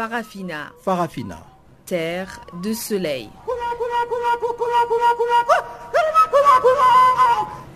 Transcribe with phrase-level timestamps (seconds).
[0.00, 0.72] Farafina.
[0.82, 1.38] Farafina.
[1.84, 3.28] Terre de soleil.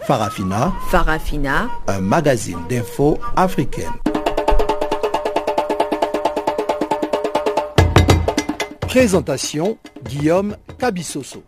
[0.06, 0.72] Farafina.
[0.90, 1.68] Farafina.
[1.87, 3.92] Un magazine d'infos africaine.
[8.88, 11.42] Présentation Guillaume Cabissoso.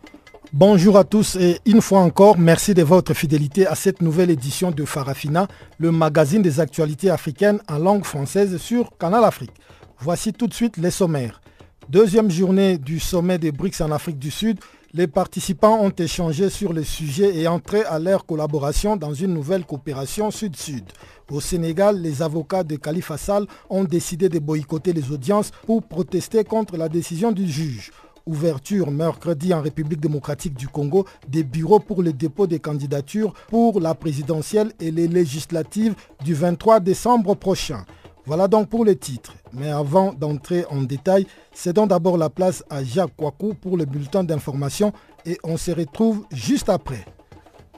[0.53, 4.71] Bonjour à tous et une fois encore, merci de votre fidélité à cette nouvelle édition
[4.71, 5.49] de Farafina,
[5.79, 9.53] le magazine des actualités africaines en langue française sur Canal Afrique.
[9.99, 11.41] Voici tout de suite les sommaires.
[11.89, 14.59] Deuxième journée du sommet des BRICS en Afrique du Sud,
[14.93, 19.65] les participants ont échangé sur les sujets et entré à leur collaboration dans une nouvelle
[19.65, 20.85] coopération sud-sud.
[21.31, 26.45] Au Sénégal, les avocats de Khalifa Sall ont décidé de boycotter les audiences pour protester
[26.45, 27.91] contre la décision du juge.
[28.27, 33.81] Ouverture mercredi en République démocratique du Congo des bureaux pour le dépôt des candidatures pour
[33.81, 35.95] la présidentielle et les législatives
[36.25, 37.85] du 23 décembre prochain.
[38.27, 39.35] Voilà donc pour les titres.
[39.53, 44.25] Mais avant d'entrer en détail, cédons d'abord la place à Jacques Kouakou pour le bulletin
[44.25, 44.93] d'information
[45.25, 47.05] et on se retrouve juste après.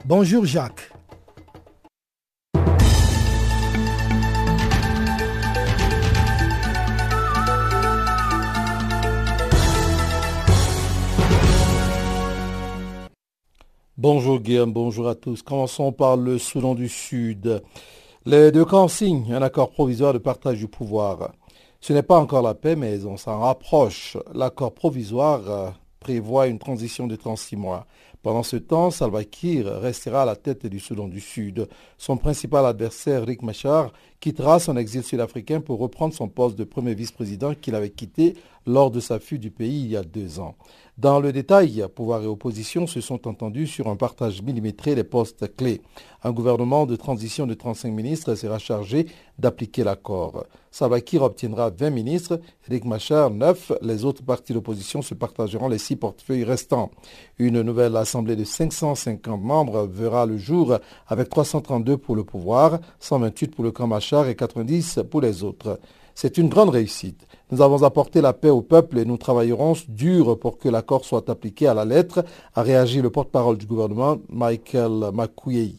[0.05, 0.91] Bonjour Jacques.
[13.97, 15.43] Bonjour Guillaume, bonjour à tous.
[15.43, 17.61] Commençons par le Soudan du Sud.
[18.25, 21.31] Les deux camps signent un accord provisoire de partage du pouvoir.
[21.79, 24.17] Ce n'est pas encore la paix, mais on s'en rapproche.
[24.33, 25.69] L'accord provisoire euh,
[26.01, 27.87] prévoit une transition de 36 mois.
[28.21, 31.69] Pendant ce temps, Salva Kiir restera à la tête du Soudan du Sud.
[31.97, 36.95] Son principal adversaire, Rick Machar, quittera son exil sud-africain pour reprendre son poste de premier
[36.95, 38.35] vice-président qu'il avait quitté
[38.69, 40.55] lors de sa fuite du pays il y a deux ans.
[40.97, 45.55] Dans le détail, pouvoir et opposition se sont entendus sur un partage millimétré des postes
[45.55, 45.81] clés.
[46.23, 50.43] Un gouvernement de transition de 35 ministres sera chargé d'appliquer l'accord.
[50.71, 53.71] Sabakir obtiendra 20 ministres, Eric Machar 9.
[53.81, 56.91] Les autres partis d'opposition se partageront les six portefeuilles restants.
[57.37, 60.77] Une nouvelle assemblée de 550 membres verra le jour
[61.07, 65.79] avec 332 pour le pouvoir, 128 pour le camp Machar et 90 pour les autres.
[66.21, 67.25] C'est une grande réussite.
[67.49, 71.29] Nous avons apporté la paix au peuple et nous travaillerons dur pour que l'accord soit
[71.29, 72.25] appliqué à la lettre,
[72.55, 75.75] a réagi le porte-parole du gouvernement, Michael McQuay.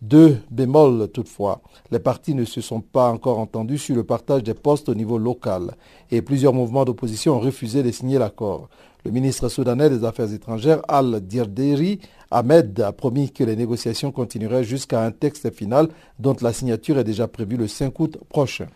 [0.00, 1.60] Deux bémols toutefois.
[1.90, 5.18] Les partis ne se sont pas encore entendus sur le partage des postes au niveau
[5.18, 5.74] local
[6.10, 8.70] et plusieurs mouvements d'opposition ont refusé de signer l'accord.
[9.04, 15.04] Le ministre soudanais des Affaires étrangères, Al-Dirderi Ahmed, a promis que les négociations continueraient jusqu'à
[15.04, 15.88] un texte final
[16.18, 18.68] dont la signature est déjà prévue le 5 août prochain.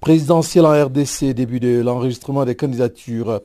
[0.00, 3.40] Présidentiel en RDC, début de l'enregistrement des candidatures.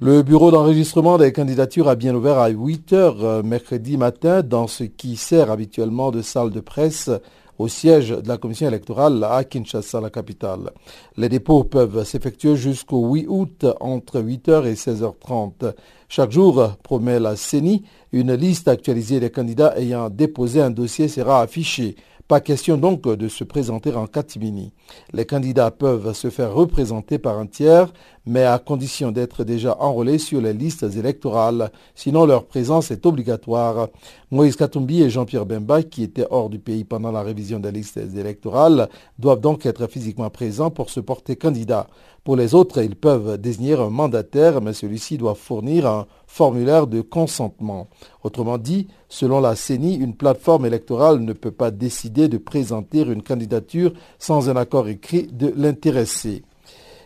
[0.00, 4.66] Le bureau d'enregistrement des candidatures a bien ouvert à 8 heures euh, mercredi matin dans
[4.66, 7.10] ce qui sert habituellement de salle de presse
[7.58, 10.70] au siège de la commission électorale à Kinshasa, la capitale.
[11.18, 15.74] Les dépôts peuvent s'effectuer jusqu'au 8 août entre 8h et 16h30.
[16.08, 21.42] Chaque jour, promet la CENI, une liste actualisée des candidats ayant déposé un dossier sera
[21.42, 21.96] affichée
[22.30, 24.72] pas question donc de se présenter en catimini.
[25.12, 27.92] Les candidats peuvent se faire représenter par un tiers,
[28.24, 31.72] mais à condition d'être déjà enrôlés sur les listes électorales.
[31.96, 33.88] Sinon, leur présence est obligatoire.
[34.30, 37.98] Moïse Katumbi et Jean-Pierre Bemba, qui étaient hors du pays pendant la révision des listes
[38.16, 41.88] électorales, doivent donc être physiquement présents pour se porter candidat.
[42.22, 47.00] Pour les autres, ils peuvent désigner un mandataire, mais celui-ci doit fournir un formulaire de
[47.00, 47.88] consentement.
[48.22, 53.22] Autrement dit, selon la CENI, une plateforme électorale ne peut pas décider de présenter une
[53.22, 56.42] candidature sans un accord écrit de l'intéressé.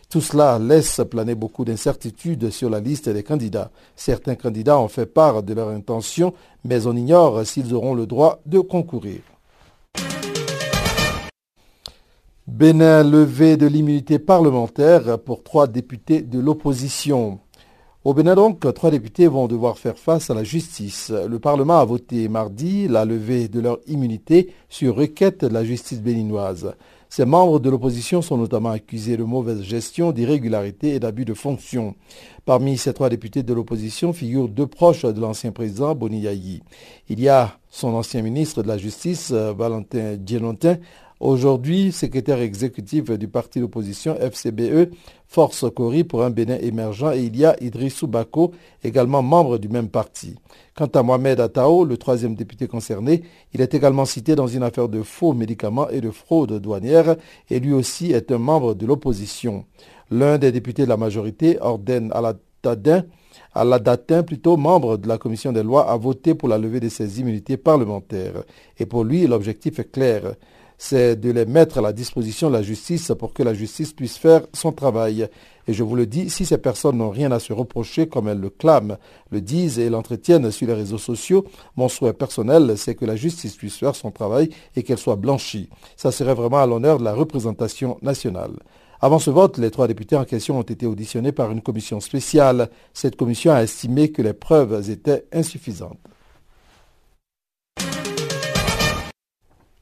[0.09, 3.71] Tout cela laisse planer beaucoup d'incertitudes sur la liste des candidats.
[3.95, 6.33] Certains candidats ont fait part de leur intention,
[6.63, 9.21] mais on ignore s'ils auront le droit de concourir.
[12.47, 17.39] Bénin levé de l'immunité parlementaire pour trois députés de l'opposition.
[18.03, 21.11] Au Bénin donc, trois députés vont devoir faire face à la justice.
[21.27, 26.03] Le Parlement a voté mardi la levée de leur immunité sur requête de la justice
[26.03, 26.75] béninoise.
[27.09, 31.95] Ces membres de l'opposition sont notamment accusés de mauvaise gestion, d'irrégularité et d'abus de fonction.
[32.45, 36.61] Parmi ces trois députés de l'opposition figurent deux proches de l'ancien président Boni Yayi.
[37.09, 40.77] Il y a son ancien ministre de la Justice, Valentin Djenontin,
[41.21, 44.91] Aujourd'hui, secrétaire exécutif du parti d'opposition FCBE,
[45.29, 48.51] Force Cori pour un Bénin émergent, et il y a Idrissou Bako,
[48.83, 50.35] également membre du même parti.
[50.75, 53.23] Quant à Mohamed Atao, le troisième député concerné,
[53.53, 57.15] il est également cité dans une affaire de faux médicaments et de fraude douanière,
[57.49, 59.63] et lui aussi est un membre de l'opposition.
[60.11, 63.83] L'un des députés de la majorité ordonne à la
[64.23, 67.55] plutôt membre de la commission des lois, a voté pour la levée de ses immunités
[67.55, 68.43] parlementaires.
[68.77, 70.35] Et pour lui, l'objectif est clair
[70.77, 74.17] c'est de les mettre à la disposition de la justice pour que la justice puisse
[74.17, 75.27] faire son travail.
[75.67, 78.39] Et je vous le dis, si ces personnes n'ont rien à se reprocher comme elles
[78.39, 78.97] le clament,
[79.31, 81.45] le disent et l'entretiennent sur les réseaux sociaux,
[81.75, 85.69] mon souhait personnel, c'est que la justice puisse faire son travail et qu'elle soit blanchie.
[85.95, 88.53] Ça serait vraiment à l'honneur de la représentation nationale.
[89.01, 92.69] Avant ce vote, les trois députés en question ont été auditionnés par une commission spéciale.
[92.93, 95.99] Cette commission a estimé que les preuves étaient insuffisantes.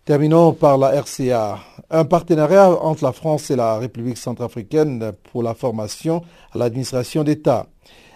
[0.06, 1.60] Terminons par la RCA.
[1.90, 7.68] Un partenariat entre la France et la République centrafricaine pour la formation à l'administration d'État.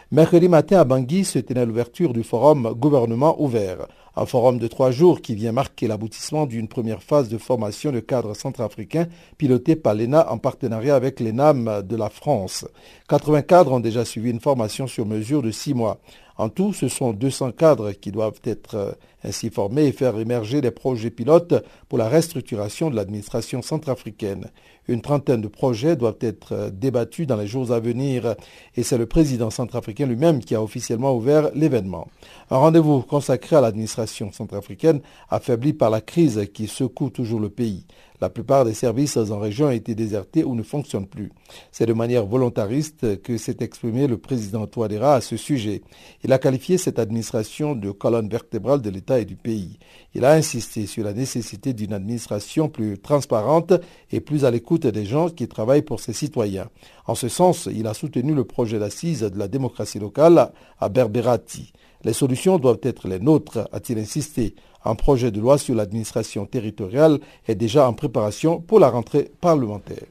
[0.09, 4.89] Mercredi matin à Bangui se tenait l'ouverture du forum Gouvernement ouvert, un forum de trois
[4.89, 9.07] jours qui vient marquer l'aboutissement d'une première phase de formation de cadres centrafricains
[9.37, 12.65] piloté par l'ENA en partenariat avec l'ENAM de la France.
[13.09, 15.99] 80 cadres ont déjà suivi une formation sur mesure de six mois.
[16.37, 18.91] En tout, ce sont 200 cadres qui doivent être euh,
[19.23, 21.55] ainsi formés et faire émerger des projets pilotes
[21.89, 24.51] pour la restructuration de l'administration centrafricaine.
[24.87, 28.35] Une trentaine de projets doivent être euh, débattus dans les jours à venir
[28.75, 32.07] et c'est le président centrafricain lui-même qui a officiellement ouvert l'événement.
[32.49, 37.85] Un rendez-vous consacré à l'administration centrafricaine affaiblie par la crise qui secoue toujours le pays.
[38.19, 41.31] La plupart des services en région ont été désertés ou ne fonctionnent plus.
[41.71, 45.83] C'est de manière volontariste que s'est exprimé le président Touadéra à ce sujet.
[46.23, 49.77] Il a qualifié cette administration de colonne vertébrale de l'État et du pays.
[50.15, 53.73] Il a insisté sur la nécessité d'une administration plus transparente
[54.11, 56.69] et plus à l'écoute des gens qui travaillent pour ses citoyens.
[57.05, 61.71] En ce sens, il a soutenu le projet d'assise de la démocratie locale à Berberati.
[62.03, 64.55] Les solutions doivent être les nôtres, a-t-il insisté.
[64.87, 70.05] Un projet de loi sur l'administration territoriale est déjà en préparation pour la rentrée parlementaire.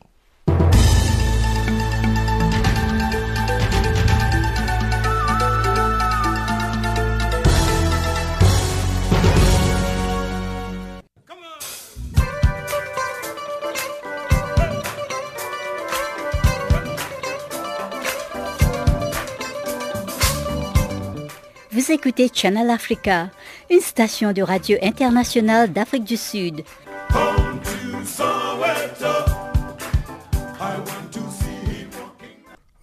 [21.70, 23.30] Vous écoutez Channel Africa,
[23.70, 26.62] une station de radio internationale d'Afrique du Sud.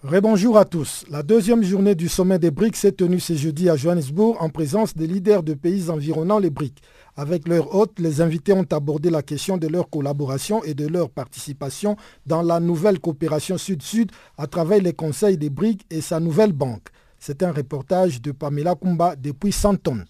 [0.02, 1.06] Rebonjour à tous.
[1.08, 4.94] La deuxième journée du sommet des BRICS s'est tenue ce jeudi à Johannesburg en présence
[4.94, 6.82] des leaders de pays environnant les BRICS.
[7.16, 11.08] Avec leur hôte, les invités ont abordé la question de leur collaboration et de leur
[11.08, 11.96] participation
[12.26, 16.88] dans la nouvelle coopération Sud-Sud à travers les conseils des BRICS et sa nouvelle banque.
[17.18, 20.04] C'est un reportage de Pamela Kumba depuis Santon.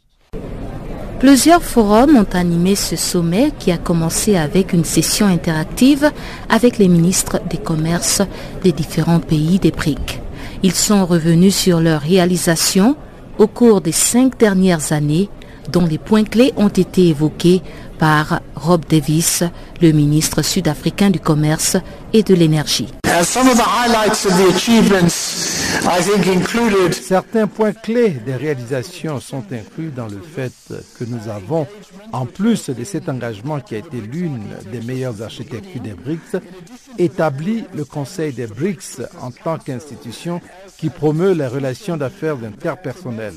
[1.21, 6.11] Plusieurs forums ont animé ce sommet qui a commencé avec une session interactive
[6.51, 8.21] avec les ministres des commerces
[8.63, 10.21] des différents pays des BRICS.
[10.63, 12.97] Ils sont revenus sur leurs réalisations
[13.39, 15.29] au cours des cinq dernières années
[15.73, 17.63] dont les points clés ont été évoqués
[17.99, 19.45] par Rob Davis,
[19.81, 21.77] le ministre sud-africain du Commerce
[22.15, 22.89] et de l'Énergie.
[26.93, 30.53] Certains points clés des réalisations sont inclus dans le fait
[30.99, 31.67] que nous avons,
[32.13, 36.37] en plus de cet engagement qui a été l'une des meilleures architectures des BRICS,
[36.99, 40.41] établi le Conseil des BRICS en tant qu'institution
[40.79, 43.35] qui promeut les relations d'affaires interpersonnelles.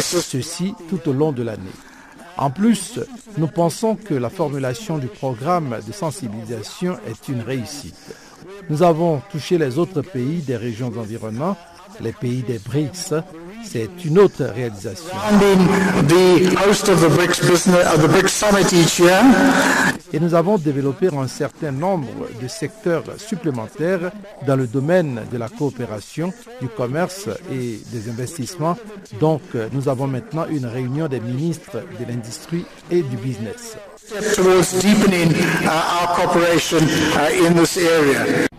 [0.00, 1.72] Ceci tout au long de l'année.
[2.36, 2.98] En plus,
[3.38, 7.96] nous pensons que la formulation du programme de sensibilisation est une réussite.
[8.68, 11.58] Nous avons touché les autres pays des régions environnantes,
[12.00, 13.14] les pays des BRICS,
[13.64, 15.14] c'est une autre réalisation.
[20.14, 24.12] Et nous avons développé un certain nombre de secteurs supplémentaires
[24.46, 28.76] dans le domaine de la coopération, du commerce et des investissements.
[29.18, 29.42] Donc,
[29.72, 33.76] nous avons maintenant une réunion des ministres de l'industrie et du business.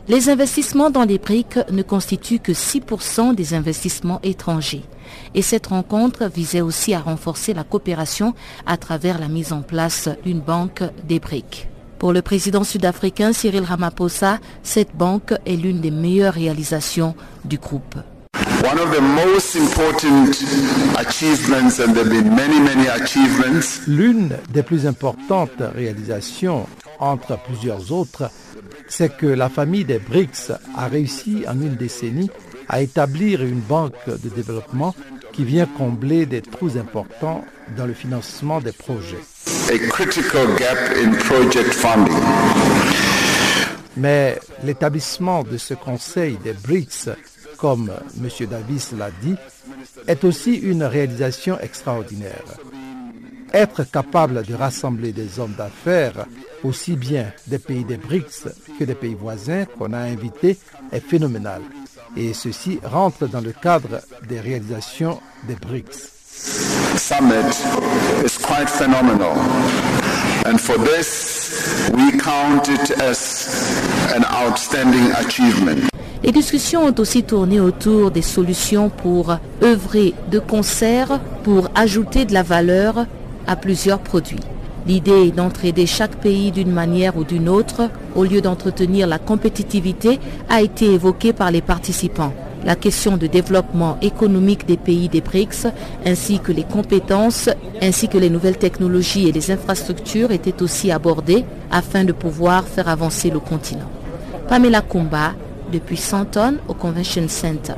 [0.10, 4.84] Les investissements dans les BRICS ne constituent que 6% des investissements étrangers.
[5.34, 8.34] Et cette rencontre visait aussi à renforcer la coopération
[8.66, 11.68] à travers la mise en place d'une banque des BRICS.
[12.00, 17.96] Pour le président sud-africain Cyril Ramaphosa, cette banque est l'une des meilleures réalisations du groupe.
[23.88, 26.68] L'une des plus importantes réalisations,
[27.00, 28.30] entre plusieurs autres,
[28.88, 32.30] c'est que la famille des BRICS a réussi en une décennie
[32.68, 34.96] à établir une banque de développement
[35.34, 37.44] qui vient combler des trous importants
[37.78, 39.20] dans le financement des projets.
[43.98, 47.10] Mais l'établissement de ce conseil des BRICS,
[47.58, 47.92] comme
[48.22, 48.48] M.
[48.48, 49.36] Davis l'a dit,
[50.08, 52.44] est aussi une réalisation extraordinaire.
[53.56, 56.26] être capable de rassembler des hommes d'affaires,
[56.64, 60.58] aussi bien des pays des BRICS que des pays voisins qu'on a invités,
[60.92, 61.62] est phénoménal.
[62.18, 66.12] Et ceci rentre dans le cadre des réalisations des BRICS.
[66.98, 67.52] Summit
[68.24, 69.36] is quite phenomenal.
[70.46, 75.90] And for this, we count it as an outstanding achievement.
[76.24, 82.34] Les discussions ont aussi tourné autour des solutions pour œuvrer de concert pour ajouter de
[82.34, 83.06] la valeur
[83.46, 84.40] à plusieurs produits.
[84.88, 90.20] L'idée est d'entraider chaque pays d'une manière ou d'une autre, au lieu d'entretenir la compétitivité,
[90.50, 92.34] a été évoquée par les participants.
[92.66, 95.68] La question de développement économique des pays des BRICS,
[96.04, 97.50] ainsi que les compétences,
[97.82, 102.90] ainsi que les nouvelles technologies et les infrastructures étaient aussi abordées afin de pouvoir faire
[102.90, 103.90] avancer le continent.
[104.48, 105.34] Pamela Kumba,
[105.72, 107.74] depuis Santon au Convention Center.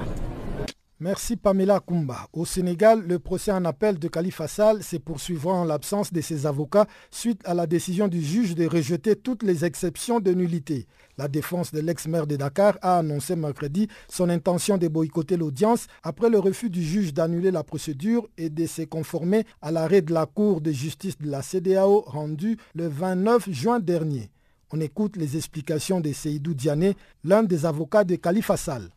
[1.00, 2.27] Merci Pamela Kumba.
[2.34, 6.48] Au Sénégal, le procès en appel de Khalifa Sall s'est poursuivant en l'absence de ses
[6.48, 10.88] avocats suite à la décision du juge de rejeter toutes les exceptions de nullité.
[11.20, 16.32] La défense de l'ex-maire de Dakar a annoncé mercredi son intention de boycotter l'audience après
[16.32, 20.25] le refus du juge d'annuler la procédure et de se conformer à l'arrêt de la
[20.25, 24.32] Cour de justice de la CDAO rendu le 29 juin dernier.
[24.74, 28.89] On écoute les explications de Seydou Diané, l'un des avocats de Khalifa Sall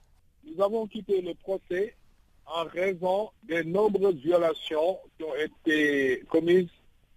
[0.51, 1.95] nous avons quitté le procès
[2.47, 6.69] en raison des nombreuses violations qui ont été commises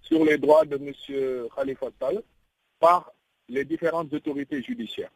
[0.02, 1.48] sur les droits de M.
[1.56, 2.22] Khalifa Sall
[2.80, 3.12] par
[3.50, 5.12] les différentes autorités judiciaires.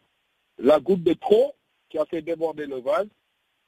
[0.57, 1.53] La goutte de trop
[1.89, 3.07] qui a fait déborder le vase,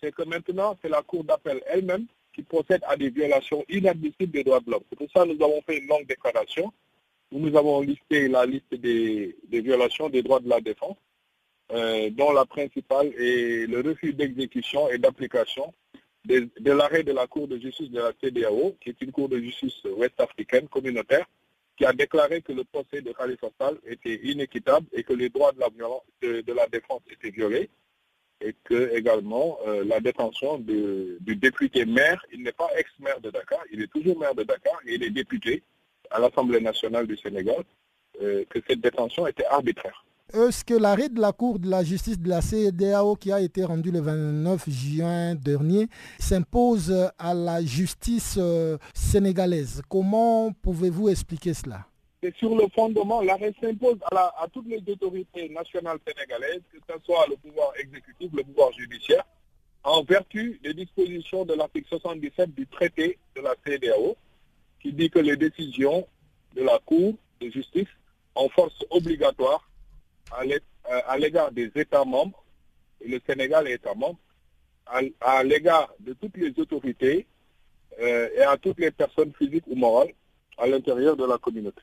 [0.02, 4.44] c'est que maintenant, c'est la Cour d'appel elle-même qui procède à des violations inadmissibles des
[4.44, 4.84] droits de l'homme.
[4.90, 6.72] C'est pour ça que nous avons fait une longue déclaration
[7.32, 10.98] où nous avons listé la liste des violations des droits de la défense
[11.72, 15.74] euh, dont la principale est le refus d'exécution et d'application
[16.26, 19.40] de, l'arrêt de la Cour de justice de la CDAO, qui est une Cour de
[19.40, 21.26] justice ouest-africaine communautaire,
[21.78, 25.54] qui a déclaré que le procès de Khalifa Sall était inéquitable et que les droits
[25.54, 27.70] de la, défense étaient violés
[28.42, 33.60] et que également euh, la détention du député maire, il n'est pas ex-maire de Dakar,
[33.72, 35.64] il est toujours maire de Dakar et il est député
[36.12, 37.64] à l'Assemblée nationale du Sénégal,
[38.22, 40.04] euh, que cette détention était arbitraire.
[40.32, 43.64] Est-ce que l'arrêt de la Cour de la justice de la CEDAO qui a été
[43.64, 45.88] rendu le 29 juin dernier
[46.20, 49.82] s'impose à la justice euh, sénégalaise.
[49.90, 51.88] Comment pouvez-vous expliquer cela?
[52.22, 57.26] C'est sur le fondement, l'arrêt s'impose à, toutes les autorités nationales sénégalaises, que ce soit
[57.28, 59.24] le pouvoir exécutif, le pouvoir judiciaire,
[59.84, 64.16] en vertu des dispositions de l'article 77 du traité de la CEDAO,
[64.80, 66.06] qui dit que les décisions
[66.56, 67.88] de la Cour de justice
[68.36, 69.69] en force obligatoire
[70.32, 72.44] à l'égard des États membres,
[73.02, 74.20] et le Sénégal est État membre,
[75.22, 77.28] à, l'égard de toutes les autorités
[78.02, 80.10] euh, et à toutes les personnes physiques ou morales
[80.58, 81.82] à l'intérieur de la communauté.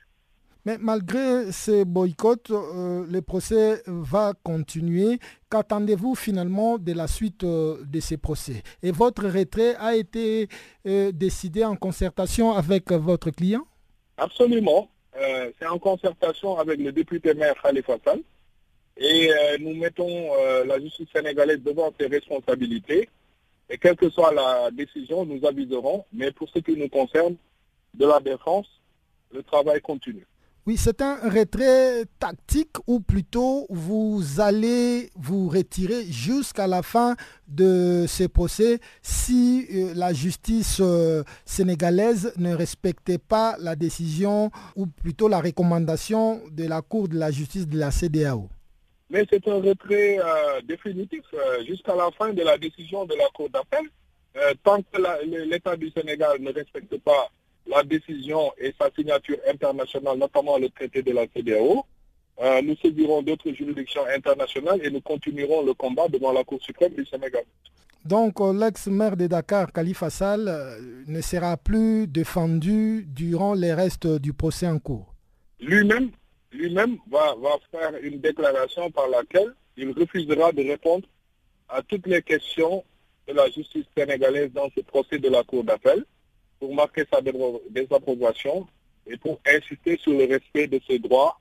[0.65, 5.19] Mais malgré ces boycotts, euh, le procès va continuer.
[5.49, 8.63] Qu'attendez-vous finalement de la suite de ces procès?
[8.83, 10.49] Et votre retrait a été
[10.83, 13.65] décidé en concertation avec votre client?
[14.17, 14.89] Absolument.
[15.57, 18.19] C'est en concertation avec le député maire Khalifa Sall
[18.99, 20.07] et euh, nous mettons
[20.39, 23.09] euh, la justice sénégalaise devant ses responsabilités.
[23.69, 26.05] Et quelle que soit la décision, nous aviserons.
[26.13, 27.35] Mais pour ce qui nous concerne,
[27.93, 28.67] de la défense,
[29.33, 30.25] le travail continue.
[30.65, 37.15] Oui, c'est un retrait tactique ou plutôt vous allez vous retirer jusqu'à la fin
[37.47, 40.81] de ce procès si euh, la justice
[41.45, 47.31] sénégalaise ne respectait pas la décision ou plutôt la recommandation de la Cour de la
[47.31, 48.49] justice de la CDAO
[49.09, 53.25] mais c'est un retrait euh, définitif euh, jusqu'à la fin de la décision de la
[53.33, 53.85] Cour d'appel.
[54.37, 57.29] Euh, tant que l'État du Sénégal ne respecte pas
[57.65, 61.83] la décision et sa signature internationale, notamment le traité de la CDAO,
[62.63, 67.03] nous sévirons d'autres juridictions internationales et nous continuerons le combat devant la Cour suprême du
[67.05, 67.43] Sénégal.
[68.05, 70.53] Donc l'ex-maire de Dakar, Khalifa Sall,
[71.07, 75.15] ne sera plus défendu durant les restes du procès en cours
[75.59, 76.11] Lui-même
[76.51, 77.35] lui-même va,
[77.71, 81.07] faire une déclaration par laquelle il refusera de répondre
[81.69, 82.83] à toutes les questions
[83.27, 86.05] de la justice sénégalaise dans ce procès de la Cour d'appel
[86.59, 87.21] pour marquer sa
[87.69, 88.67] désapprobation
[89.05, 91.39] et pour insister sur le respect de ses droits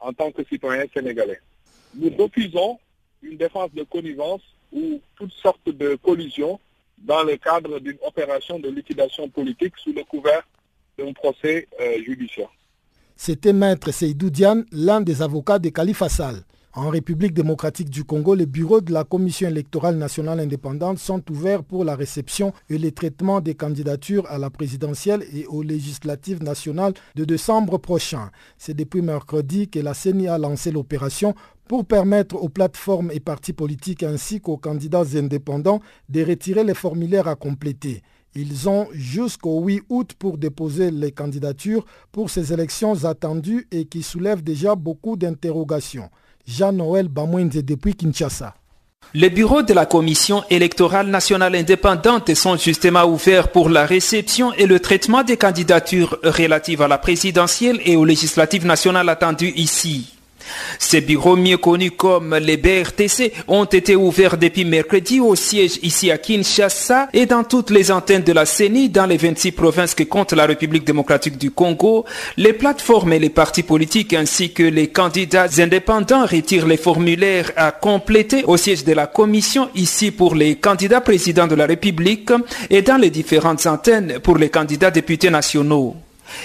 [0.00, 1.40] en tant que citoyen sénégalais.
[1.94, 2.78] Nous refusons
[3.22, 4.42] une défense de connivence
[4.72, 6.58] ou toutes sortes de collisions
[6.98, 10.42] dans le cadre d'une opération de liquidation politique sous le couvert
[10.98, 12.50] d'un procès euh, judiciaire.
[13.22, 16.42] C'était Maître Seydou Diane, l'un des avocats de Khalifa Sall.
[16.72, 21.62] En République démocratique du Congo, les bureaux de la Commission électorale nationale indépendante sont ouverts
[21.62, 26.94] pour la réception et le traitement des candidatures à la présidentielle et aux législatives nationales
[27.14, 28.30] de décembre prochain.
[28.56, 31.34] C'est depuis mercredi que la CENI a lancé l'opération
[31.68, 37.28] pour permettre aux plateformes et partis politiques ainsi qu'aux candidats indépendants de retirer les formulaires
[37.28, 38.00] à compléter.
[38.34, 44.02] Ils ont jusqu'au 8 août pour déposer les candidatures pour ces élections attendues et qui
[44.02, 46.10] soulèvent déjà beaucoup d'interrogations.
[46.46, 48.54] Jean-Noël Bamouinze depuis Kinshasa.
[49.12, 54.66] Les bureaux de la Commission électorale nationale indépendante sont justement ouverts pour la réception et
[54.66, 60.19] le traitement des candidatures relatives à la présidentielle et aux législatives nationales attendues ici.
[60.78, 66.10] Ces bureaux mieux connus comme les BRTC ont été ouverts depuis mercredi au siège ici
[66.10, 70.04] à Kinshasa et dans toutes les antennes de la CENI dans les 26 provinces que
[70.04, 72.04] compte la République démocratique du Congo.
[72.36, 77.72] Les plateformes et les partis politiques ainsi que les candidats indépendants retirent les formulaires à
[77.72, 82.30] compléter au siège de la commission ici pour les candidats présidents de la République
[82.68, 85.96] et dans les différentes antennes pour les candidats députés nationaux.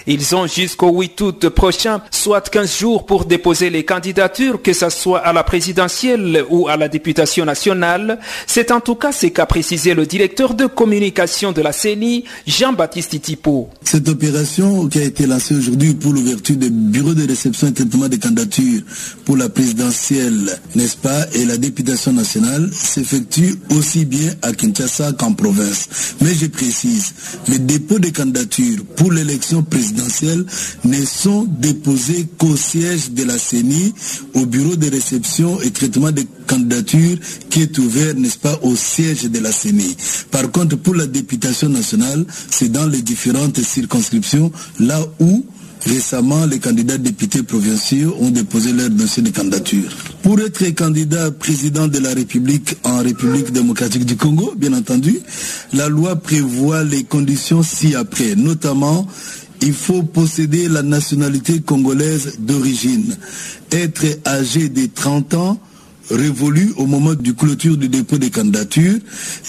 [0.07, 4.89] Ils ont jusqu'au 8 août prochain, soit 15 jours pour déposer les candidatures, que ce
[4.89, 8.19] soit à la présidentielle ou à la députation nationale.
[8.47, 13.13] C'est en tout cas ce qu'a précisé le directeur de communication de la CENI, Jean-Baptiste
[13.13, 13.69] Itipo.
[13.83, 18.07] Cette opération qui a été lancée aujourd'hui pour l'ouverture des bureaux de réception et traitement
[18.07, 18.81] des candidatures
[19.25, 25.33] pour la présidentielle, n'est-ce pas, et la députation nationale s'effectue aussi bien à Kinshasa qu'en
[25.33, 26.15] province.
[26.21, 27.13] Mais je précise,
[27.47, 30.45] les dépôts de candidatures pour l'élection présidentielles
[30.85, 33.93] ne sont déposées qu'au siège de la CENI,
[34.33, 37.17] au bureau de réception et traitement des candidatures
[37.49, 39.97] qui est ouvert, n'est-ce pas, au siège de la CENI.
[40.31, 45.43] Par contre, pour la députation nationale, c'est dans les différentes circonscriptions, là où
[45.85, 49.91] Récemment, les candidats députés provinciaux ont déposé leur dossier de candidature.
[50.23, 55.19] Pour être candidat président de la République en République démocratique du Congo, bien entendu,
[55.73, 59.07] la loi prévoit les conditions ci-après, notamment
[59.65, 63.17] il faut posséder la nationalité congolaise d'origine,
[63.71, 65.59] être âgé de 30 ans,
[66.11, 68.99] révolu au moment du clôture du dépôt des candidatures,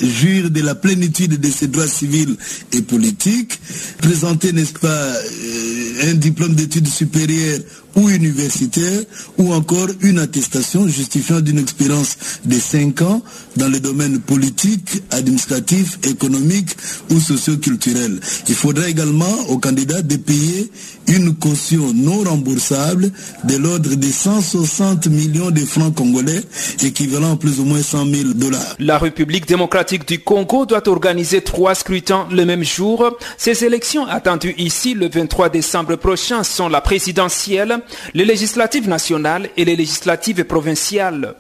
[0.01, 2.35] jouir de la plénitude de ses droits civils
[2.73, 3.61] et politiques,
[3.99, 7.61] présenter, n'est-ce pas, euh, un diplôme d'études supérieures
[7.97, 9.01] ou universitaire,
[9.39, 13.23] ou encore une attestation justifiant d'une expérience de 5 ans
[13.57, 16.77] dans les domaines politiques, administratifs, économiques
[17.11, 18.21] ou socio-culturels.
[18.49, 20.71] Il faudra également aux candidats de payer
[21.09, 23.11] une caution non remboursable
[23.45, 26.43] de l'ordre de 160 millions de francs congolais,
[26.83, 28.77] équivalent à plus ou moins 100 000 dollars.
[28.79, 33.17] La République démocratique du Congo doit organiser trois scrutins le même jour.
[33.39, 37.81] Ces élections attendues ici le 23 décembre prochain sont la présidentielle,
[38.15, 41.35] les législatives nationales et les législatives provinciales.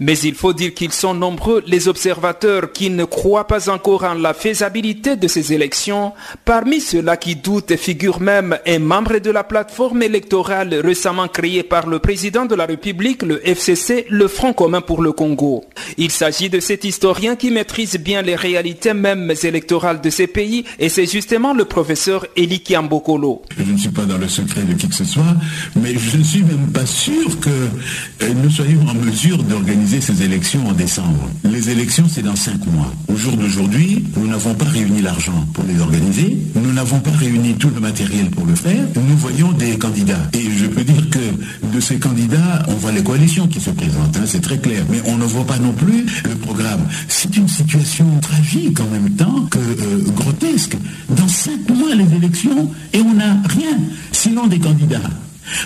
[0.00, 4.14] Mais il faut dire qu'ils sont nombreux les observateurs qui ne croient pas encore en
[4.14, 6.12] la faisabilité de ces élections.
[6.44, 11.86] Parmi ceux-là qui doutent figure même un membre de la plateforme électorale récemment créée par
[11.86, 15.64] le président de la République, le FCC, le Front commun pour le Congo.
[15.98, 20.64] Il s'agit de cet historien qui maîtrise bien les réalités même électorales de ces pays
[20.78, 23.42] et c'est justement le professeur Eli Kiambokolo.
[23.56, 25.34] Je ne suis pas dans le secret de qui que ce soit,
[25.76, 30.00] mais je ne suis même pas sûr que euh, nous soyons en mesure d'organiser organiser
[30.00, 31.28] ces élections en décembre.
[31.42, 32.92] Les élections, c'est dans cinq mois.
[33.08, 36.38] Au jour d'aujourd'hui, nous n'avons pas réuni l'argent pour les organiser.
[36.54, 38.86] Nous n'avons pas réuni tout le matériel pour le faire.
[38.94, 40.30] Nous voyons des candidats.
[40.32, 44.16] Et je peux dire que de ces candidats, on voit les coalitions qui se présentent.
[44.16, 44.84] Hein, c'est très clair.
[44.90, 46.86] Mais on ne voit pas non plus le programme.
[47.08, 50.76] C'est une situation tragique en même temps que euh, grotesque.
[51.08, 53.76] Dans cinq mois, les élections, et on n'a rien,
[54.12, 55.10] sinon des candidats.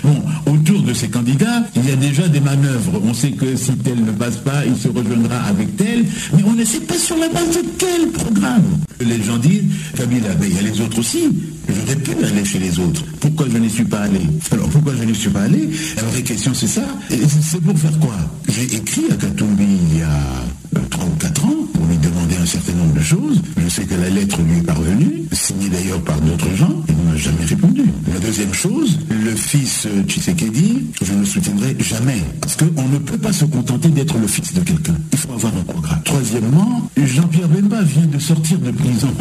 [0.03, 3.01] Bon, autour de ces candidats, il y a déjà des manœuvres.
[3.03, 6.53] On sait que si tel ne passe pas, il se rejoindra avec tel, mais on
[6.53, 8.79] ne sait pas sur la base de quel programme.
[8.99, 9.63] Les gens disent,
[9.95, 11.29] Kabila, mais il y a les autres aussi.
[11.67, 13.03] J'aurais pu aller chez les autres.
[13.19, 14.21] Pourquoi je n'y suis pas allé?
[14.51, 15.69] Alors pourquoi je n'y suis pas allé?
[15.97, 16.81] La vraie question c'est ça.
[17.09, 18.15] C'est pour faire quoi?
[18.49, 22.45] J'ai écrit à Katumbi il y a 3 ou 4 ans pour lui demander un
[22.45, 23.41] certain nombre de choses.
[23.57, 26.83] Je sais que la lettre lui est parvenue, signée d'ailleurs par d'autres gens.
[27.19, 27.83] Jamais répondu.
[28.13, 32.23] La deuxième chose, le fils Tshisekedi, je ne le soutiendrai jamais.
[32.39, 34.95] Parce qu'on ne peut pas se contenter d'être le fils de quelqu'un.
[35.11, 36.01] Il faut avoir un programme.
[36.05, 39.13] Troisièmement, Jean-Pierre Bemba vient de sortir de prison.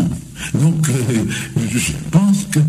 [0.55, 1.25] Donc, euh,
[1.71, 2.61] je pense que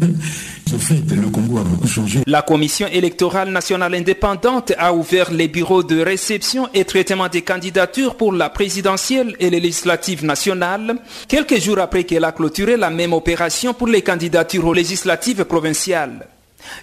[0.69, 2.21] ce fait, le Congo a beaucoup changé.
[2.27, 8.15] La Commission électorale nationale indépendante a ouvert les bureaux de réception et traitement des candidatures
[8.15, 13.13] pour la présidentielle et les législatives nationales, quelques jours après qu'elle a clôturé la même
[13.13, 16.27] opération pour les candidatures aux législatives provinciales.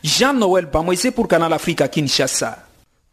[0.02, 2.65] Jean-Noël Bamoise pour Canal Afrique à Kinshasa.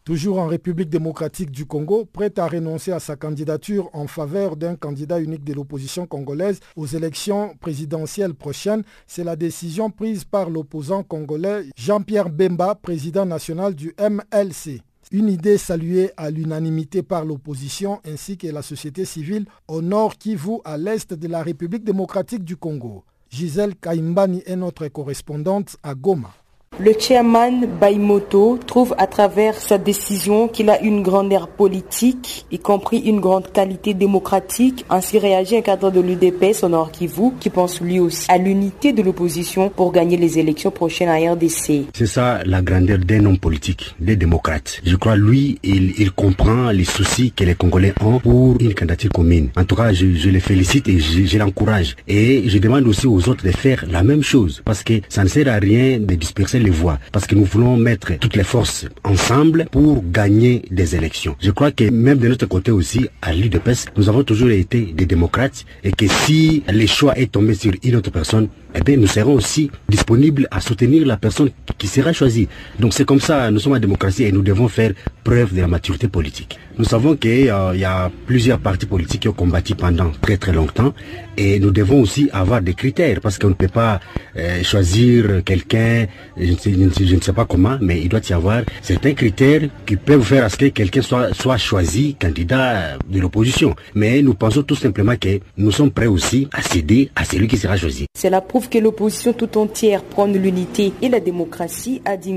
[0.04, 4.76] Toujours en République démocratique du Congo, prête à renoncer à sa candidature en faveur d'un
[4.76, 11.04] candidat unique de l'opposition congolaise aux élections présidentielles prochaines, c'est la décision prise par l'opposant
[11.04, 14.82] congolais Jean-Pierre Bemba, président national du MLC.
[15.10, 20.58] Une idée saluée à l'unanimité par l'opposition ainsi que la société civile au nord Kivu
[20.66, 23.04] à l'est de la République démocratique du Congo.
[23.30, 26.34] Gisèle Kaimbani est notre correspondante à Goma.
[26.80, 32.58] Le chairman Baimoto trouve à travers sa décision qu'il a une grande aire politique, y
[32.58, 34.84] compris une grande qualité démocratique.
[34.90, 38.92] Ainsi réagit un cadre de l'UDPS au Nord Kivu qui pense lui aussi à l'unité
[38.92, 41.86] de l'opposition pour gagner les élections prochaines à RDC.
[41.94, 44.80] C'est ça la grandeur d'un homme politique, des démocrates.
[44.84, 49.10] Je crois lui, il, il, comprend les soucis que les Congolais ont pour une candidature
[49.12, 49.50] commune.
[49.56, 51.94] En tout cas, je, je les félicite et je, je l'encourage.
[52.08, 55.28] Et je demande aussi aux autres de faire la même chose parce que ça ne
[55.28, 56.74] sert à rien de disperser les
[57.12, 61.36] parce que nous voulons mettre toutes les forces ensemble pour gagner des élections.
[61.40, 65.06] Je crois que même de notre côté aussi, à l'UDPS, nous avons toujours été des
[65.06, 69.06] démocrates et que si le choix est tombé sur une autre personne, eh bien, nous
[69.06, 72.48] serons aussi disponibles à soutenir la personne qui sera choisie.
[72.78, 75.68] Donc c'est comme ça, nous sommes en démocratie et nous devons faire preuve de la
[75.68, 76.58] maturité politique.
[76.76, 80.52] Nous savons qu'il euh, y a plusieurs partis politiques qui ont combattu pendant très très
[80.52, 80.92] longtemps
[81.36, 84.00] et nous devons aussi avoir des critères parce qu'on ne peut pas
[84.36, 86.06] euh, choisir quelqu'un,
[86.36, 90.44] je, ne sais pas comment, mais il doit y avoir certains critères qui peuvent faire
[90.44, 93.76] à ce que quelqu'un soit, soit choisi candidat de l'opposition.
[93.94, 97.56] Mais nous pensons tout simplement que nous sommes prêts aussi à céder à celui qui
[97.56, 98.06] sera choisi.
[98.18, 102.34] Cela que l'opposition tout entière prône l'unité et la démocratie, a dit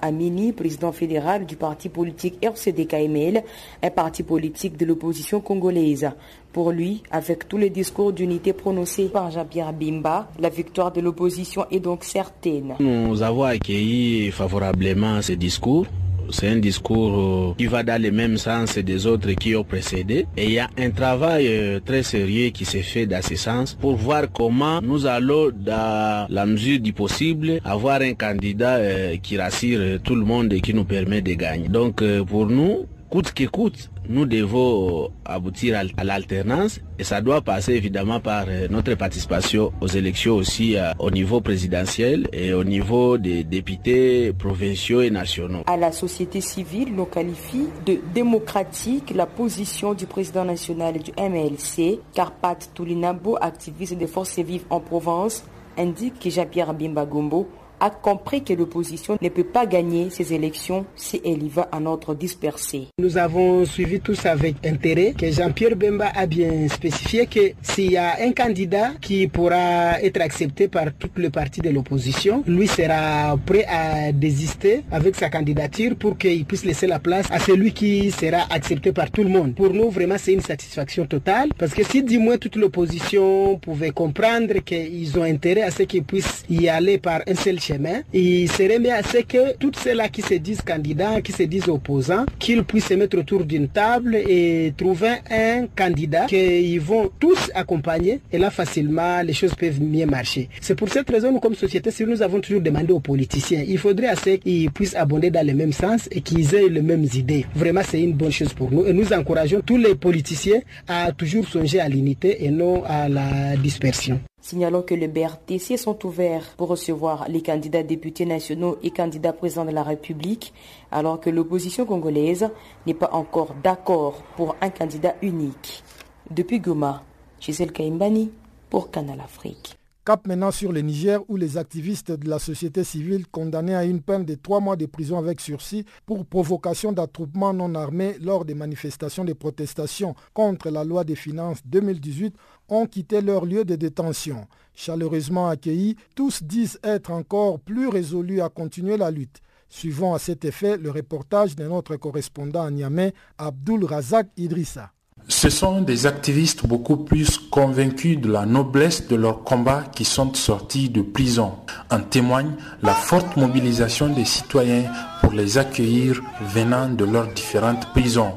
[0.00, 3.42] Amini, président fédéral du parti politique RCD-KML,
[3.82, 6.10] un parti politique de l'opposition congolaise.
[6.52, 11.64] Pour lui, avec tous les discours d'unité prononcés par Jean-Pierre Bimba, la victoire de l'opposition
[11.70, 12.74] est donc certaine.
[12.78, 15.86] Nous avons accueilli favorablement ces discours
[16.30, 20.26] c'est un discours qui va dans le même sens des autres qui ont précédé.
[20.36, 23.96] Et il y a un travail très sérieux qui s'est fait dans ce sens pour
[23.96, 28.78] voir comment nous allons, dans la mesure du possible, avoir un candidat
[29.22, 31.68] qui rassure tout le monde et qui nous permet de gagner.
[31.68, 37.74] Donc pour nous, coûte que coûte, nous devons aboutir à l'alternance et ça doit passer
[37.74, 44.32] évidemment par notre participation aux élections aussi au niveau présidentiel et au niveau des députés
[44.32, 45.60] provinciaux et nationaux.
[45.66, 52.00] À la société civile, l'on qualifie de démocratique la position du président national du MLC,
[52.14, 55.44] Carpat Toulinabo, activiste des forces vives en Provence,
[55.76, 57.46] indique que Jean-Pierre Bimbagombo
[57.82, 61.84] a compris que l'opposition ne peut pas gagner ces élections si elle y va en
[61.84, 62.86] ordre dispersé.
[62.98, 67.96] Nous avons suivi tous avec intérêt que Jean-Pierre Bemba a bien spécifié que s'il y
[67.96, 73.36] a un candidat qui pourra être accepté par tout le parti de l'opposition, lui sera
[73.44, 78.12] prêt à désister avec sa candidature pour qu'il puisse laisser la place à celui qui
[78.12, 79.56] sera accepté par tout le monde.
[79.56, 83.90] Pour nous, vraiment, c'est une satisfaction totale parce que si du moins toute l'opposition pouvait
[83.90, 88.50] comprendre qu'ils ont intérêt à ce qu'ils puissent y aller par un seul chemin, il
[88.50, 92.26] serait mieux à ce que tous ceux-là qui se disent candidats, qui se disent opposants,
[92.38, 98.20] qu'ils puissent se mettre autour d'une table et trouver un candidat qu'ils vont tous accompagner.
[98.32, 100.48] Et là, facilement, les choses peuvent mieux marcher.
[100.60, 103.78] C'est pour cette raison, nous, comme société civile, nous avons toujours demandé aux politiciens, il
[103.78, 107.06] faudrait à ce qu'ils puissent abonder dans le même sens et qu'ils aient les mêmes
[107.14, 107.46] idées.
[107.54, 108.84] Vraiment, c'est une bonne chose pour nous.
[108.86, 113.56] Et nous encourageons tous les politiciens à toujours songer à l'unité et non à la
[113.56, 114.20] dispersion.
[114.42, 119.64] Signalons que les BRTC sont ouverts pour recevoir les candidats députés nationaux et candidats présidents
[119.64, 120.52] de la République,
[120.90, 122.50] alors que l'opposition congolaise
[122.84, 125.84] n'est pas encore d'accord pour un candidat unique.
[126.28, 127.04] Depuis Goma,
[127.38, 128.32] Gisèle Kaimbani
[128.68, 129.76] pour Canal Afrique.
[130.04, 134.02] Cap maintenant sur le Niger où les activistes de la société civile condamnés à une
[134.02, 138.54] peine de trois mois de prison avec sursis pour provocation d'attroupement non armé lors des
[138.54, 142.34] manifestations de protestation contre la loi des finances 2018
[142.68, 144.46] ont quitté leur lieu de détention.
[144.74, 149.40] Chaleureusement accueillis, tous disent être encore plus résolus à continuer la lutte.
[149.68, 154.90] Suivons à cet effet le reportage de notre correspondant à Niamey, Abdul Razak Idrissa.
[155.28, 160.34] Ce sont des activistes beaucoup plus convaincus de la noblesse de leur combat qui sont
[160.34, 161.52] sortis de prison.
[161.90, 166.20] En témoigne la forte mobilisation des citoyens pour les accueillir
[166.52, 168.34] venant de leurs différentes prisons.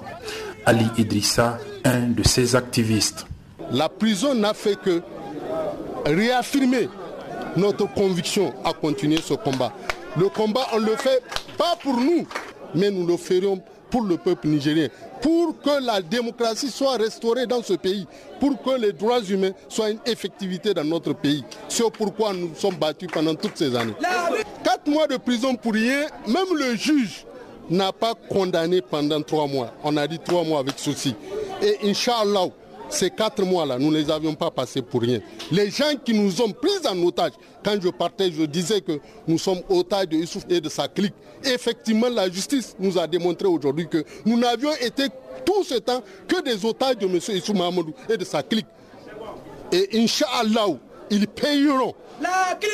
[0.66, 3.26] Ali Idrissa, un de ces activistes.
[3.72, 5.02] La prison n'a fait que
[6.06, 6.90] réaffirmer
[7.58, 9.72] notre conviction à continuer ce combat.
[10.18, 11.22] Le combat, on le fait
[11.58, 12.28] pas pour nous,
[12.74, 14.90] mais nous le ferions pour le peuple nigérien,
[15.22, 18.08] pour que la démocratie soit restaurée dans ce pays,
[18.40, 21.44] pour que les droits humains soient une effectivité dans notre pays.
[21.70, 23.94] C'est pourquoi nous sommes battus pendant toutes ces années.
[24.64, 27.26] Quatre mois de prison pour rien, même le juge
[27.70, 29.72] n'a pas condamné pendant trois mois.
[29.84, 31.16] On a dit trois mois avec souci.
[31.62, 32.48] Et Inch'Allah,
[32.90, 35.20] ces quatre mois-là, nous ne les avions pas passés pour rien.
[35.52, 37.32] Les gens qui nous ont pris en otage,
[37.64, 41.14] quand je partais, je disais que nous sommes otages de Youssouf et de sa clique.
[41.44, 45.08] effectivement, la justice nous a démontré aujourd'hui que nous n'avions été
[45.46, 47.20] tout ce temps que des otages de M.
[47.38, 48.68] Issou Mahamadou et de sa clique.
[49.72, 50.68] Et Inch'Allah,
[51.10, 51.94] ils payeront.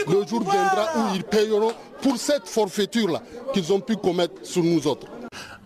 [0.08, 1.72] Le jour viendra où ils payeront
[2.02, 3.22] pour cette forfaiture-là
[3.54, 5.08] qu'ils ont pu commettre sur nous autres.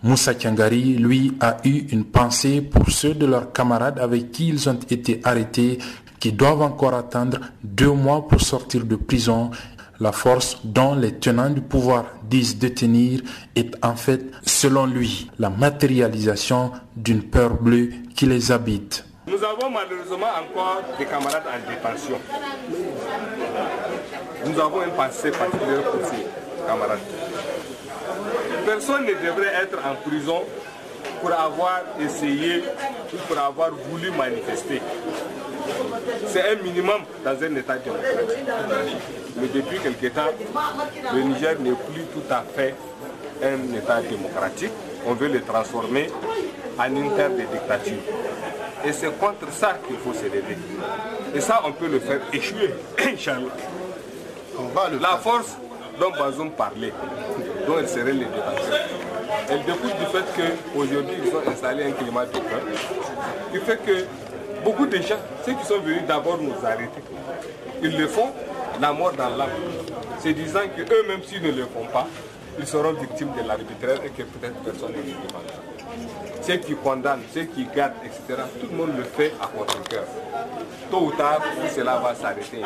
[0.06, 4.70] Moussa Kiangari, lui, a eu une pensée pour ceux de leurs camarades avec qui ils
[4.70, 5.80] ont été arrêtés,
[6.20, 9.50] qui doivent encore attendre deux mois pour sortir de prison.
[10.00, 13.22] La force dont les tenants du pouvoir disent détenir
[13.56, 19.06] est en fait, selon lui, la matérialisation d'une peur bleue qui les habite.
[19.26, 22.20] Nous avons malheureusement encore des camarades en détention.
[24.46, 27.00] Nous avons un passé particulier pour ces camarades.
[28.66, 30.44] Personne ne devrait être en prison
[31.22, 32.64] pour avoir essayé
[33.14, 34.82] ou pour avoir voulu manifester.
[36.28, 38.46] C'est un minimum dans un État démocratique.
[39.38, 40.32] Mais depuis quelque temps,
[41.14, 42.76] le Niger n'est plus tout à fait
[43.44, 44.72] un État démocratique.
[45.08, 46.10] On veut le transformer
[46.80, 48.00] en une terre de dictature.
[48.86, 50.58] Et c'est contre ça qu'il faut se lever.
[51.34, 53.48] Et ça, on peut le faire échouer, Inch'Allah.
[55.02, 55.56] La force
[56.00, 56.94] dont Bazoum parlait,
[57.68, 58.28] dont elle serait les
[59.50, 60.26] elle découle du fait
[60.74, 62.62] qu'aujourd'hui, ils ont installé un climat de peur,
[63.52, 64.06] qui fait que
[64.64, 67.02] beaucoup de gens, ceux qui sont venus d'abord nous arrêter,
[67.82, 68.32] ils le font
[68.82, 69.50] la mort dans l'âme,
[70.24, 72.08] se disant qu'eux-mêmes, s'ils ne le font pas,
[72.58, 77.22] ils seront victimes de l'arbitraire et que peut-être personne ne les défendra ceux qui condamnent,
[77.34, 80.04] ceux qui gardent, etc., tout le monde le fait à contre-cœur.
[80.92, 82.62] Tôt ou tard, tout cela va s'arrêter,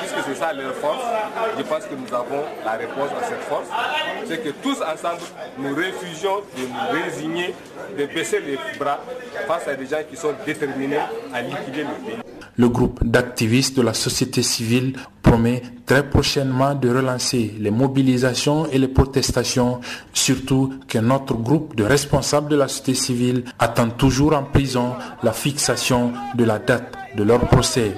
[0.00, 1.02] Puisque c'est ça leur force,
[1.56, 3.68] je pense que nous avons la réponse à cette force.
[4.26, 5.22] C'est que tous ensemble,
[5.58, 7.54] nous refusions de nous résigner,
[7.96, 9.00] de baisser les bras
[9.46, 11.00] face à des gens qui sont déterminés
[11.32, 12.31] à liquider le pays.
[12.56, 18.78] Le groupe d'activistes de la société civile promet très prochainement de relancer les mobilisations et
[18.78, 19.80] les protestations,
[20.12, 25.32] surtout que notre groupe de responsables de la société civile attend toujours en prison la
[25.32, 27.92] fixation de la date de leur procès.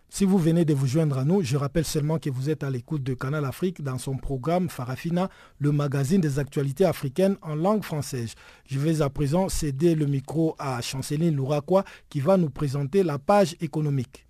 [0.09, 2.71] Si vous venez de vous joindre à nous, je rappelle seulement que vous êtes à
[2.71, 7.83] l'écoute de Canal Afrique dans son programme Farafina, le magazine des actualités africaines en langue
[7.83, 8.33] française.
[8.65, 13.19] Je vais à présent céder le micro à Chanceline Louraquois qui va nous présenter la
[13.19, 14.23] page économique.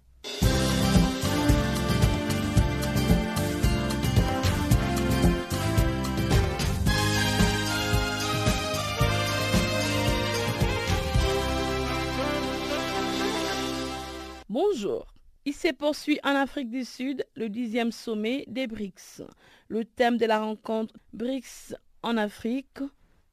[15.46, 19.24] Il s'est poursuit en Afrique du Sud le dixième sommet des BRICS.
[19.70, 22.80] Le thème de la rencontre BRICS en Afrique,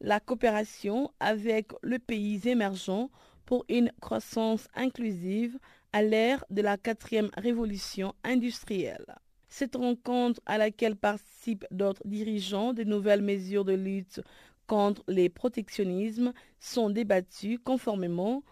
[0.01, 3.11] la coopération avec le pays émergent
[3.45, 5.59] pour une croissance inclusive
[5.93, 9.17] à l'ère de la quatrième révolution industrielle.
[9.49, 14.23] Cette rencontre à laquelle participent d'autres dirigeants de nouvelles mesures de lutte
[14.67, 18.43] contre les protectionnismes sont débattues conformément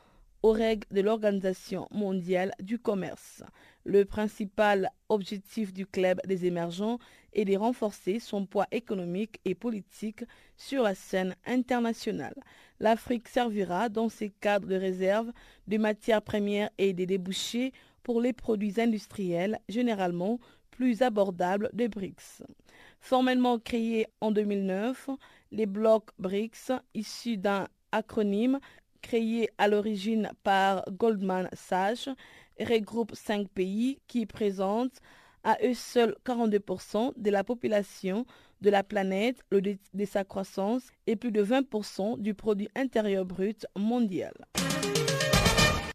[0.43, 3.43] aux règles de l'Organisation mondiale du commerce.
[3.85, 6.99] Le principal objectif du club des émergents
[7.33, 10.25] est de renforcer son poids économique et politique
[10.57, 12.35] sur la scène internationale.
[12.81, 15.33] L'Afrique servira dans ces cadres de réserve
[15.69, 20.39] de matières premières et des débouchés pour les produits industriels généralement
[20.71, 22.43] plus abordables des BRICS.
[23.01, 25.11] Formellement créés en 2009,
[25.53, 28.59] les blocs BRICS, issus d'un acronyme
[29.03, 32.09] créé à l'origine par Goldman Sachs,
[32.59, 35.01] regroupe cinq pays qui présentent
[35.45, 38.25] à eux seuls 42% de la population
[38.61, 43.67] de la planète, le de sa croissance et plus de 20% du produit intérieur brut
[43.77, 44.33] mondial.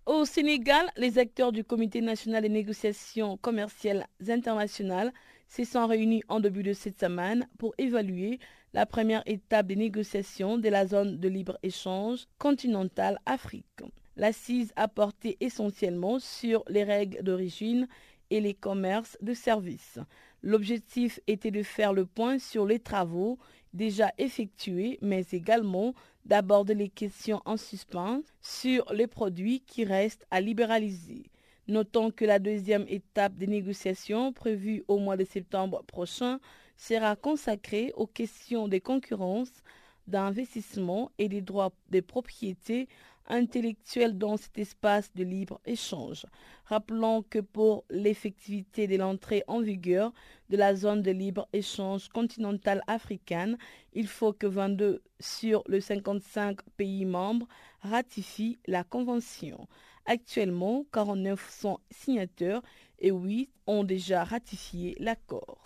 [0.06, 5.14] Au Sénégal, les acteurs du Comité national des négociations commerciales internationales
[5.48, 8.40] se sont réunis en début de cette semaine pour évaluer
[8.78, 13.82] la première étape des négociations de la zone de libre-échange continentale Afrique.
[14.16, 17.88] L'assise a porté essentiellement sur les règles d'origine
[18.30, 19.98] et les commerces de services.
[20.44, 23.40] L'objectif était de faire le point sur les travaux
[23.74, 30.40] déjà effectués, mais également d'aborder les questions en suspens sur les produits qui restent à
[30.40, 31.32] libéraliser.
[31.68, 36.40] Notons que la deuxième étape des négociations prévue au mois de septembre prochain
[36.78, 39.64] sera consacrée aux questions des concurrences,
[40.08, 42.88] d'investissement et des droits de propriété
[43.28, 46.26] intellectuelle dans cet espace de libre-échange.
[46.66, 50.14] Rappelons que pour l'effectivité de l'entrée en vigueur
[50.50, 53.58] de la zone de libre-échange continentale africaine,
[53.94, 57.48] il faut que 22 sur les 55 pays membres
[57.82, 59.68] ratifient la Convention.
[60.06, 62.62] Actuellement, 49 sont signataires
[63.00, 65.62] et 8 ont déjà ratifié l'accord.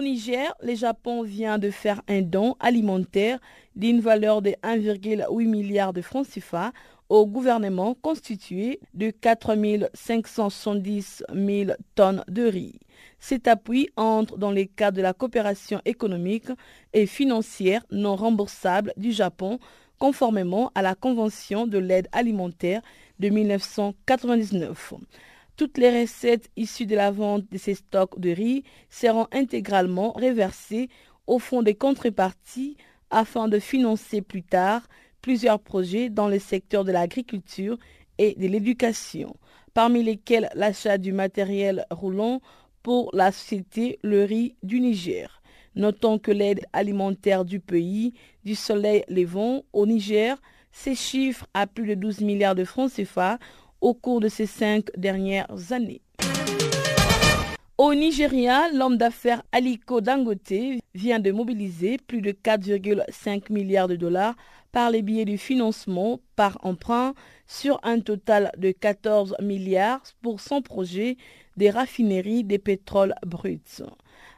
[0.00, 3.38] Au Niger, le Japon vient de faire un don alimentaire
[3.76, 6.72] d'une valeur de 1,8 milliard de francs CFA
[7.10, 12.80] au gouvernement constitué de 4 570 000 tonnes de riz.
[13.18, 16.48] Cet appui entre dans le cadre de la coopération économique
[16.94, 19.58] et financière non remboursable du Japon
[19.98, 22.80] conformément à la Convention de l'aide alimentaire
[23.18, 24.94] de 1999.
[25.60, 30.88] Toutes les recettes issues de la vente de ces stocks de riz seront intégralement reversées
[31.26, 32.78] au fonds des contreparties
[33.10, 34.88] afin de financer plus tard
[35.20, 37.76] plusieurs projets dans le secteur de l'agriculture
[38.16, 39.36] et de l'éducation,
[39.74, 42.40] parmi lesquels l'achat du matériel roulant
[42.82, 45.42] pour la société Le Riz du Niger.
[45.74, 48.14] Notons que l'aide alimentaire du pays
[48.46, 50.38] du Soleil Levant au Niger
[50.72, 53.38] s'échiffre à plus de 12 milliards de francs CFA
[53.80, 56.02] au cours de ces cinq dernières années.
[57.78, 60.52] Au Nigeria, l'homme d'affaires Aliko Dangote
[60.94, 64.34] vient de mobiliser plus de 4,5 milliards de dollars
[64.70, 67.14] par les billets du financement par emprunt
[67.46, 71.16] sur un total de 14 milliards pour son projet
[71.56, 73.82] des raffineries des pétroles bruts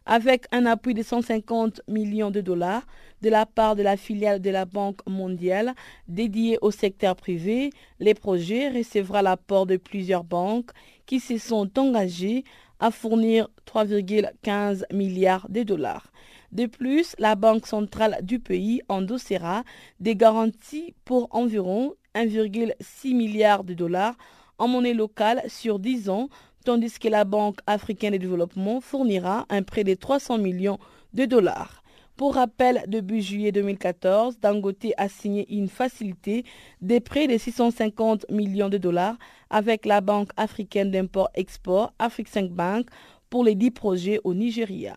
[0.06, 2.82] avec un appui de 150 millions de dollars
[3.22, 5.74] de la part de la filiale de la Banque mondiale
[6.08, 7.70] dédiée au secteur privé.
[8.00, 10.70] Les projets recevra l'apport de plusieurs banques
[11.06, 12.44] qui se sont engagées
[12.80, 16.12] à fournir 3,15 milliards de dollars.
[16.50, 19.62] De plus, la Banque centrale du pays endossera
[20.00, 24.16] des garanties pour environ 1,6 milliard de dollars
[24.58, 26.28] en monnaie locale sur 10 ans
[26.64, 30.78] tandis que la Banque africaine de développement fournira un prêt de 300 millions
[31.12, 31.81] de dollars.
[32.16, 36.44] Pour rappel, depuis juillet 2014, Dangote a signé une facilité
[36.80, 39.16] des prêts de 650 millions de dollars
[39.50, 42.86] avec la Banque africaine d'import-export, Afrique 5 Bank,
[43.30, 44.96] pour les 10 projets au Nigeria.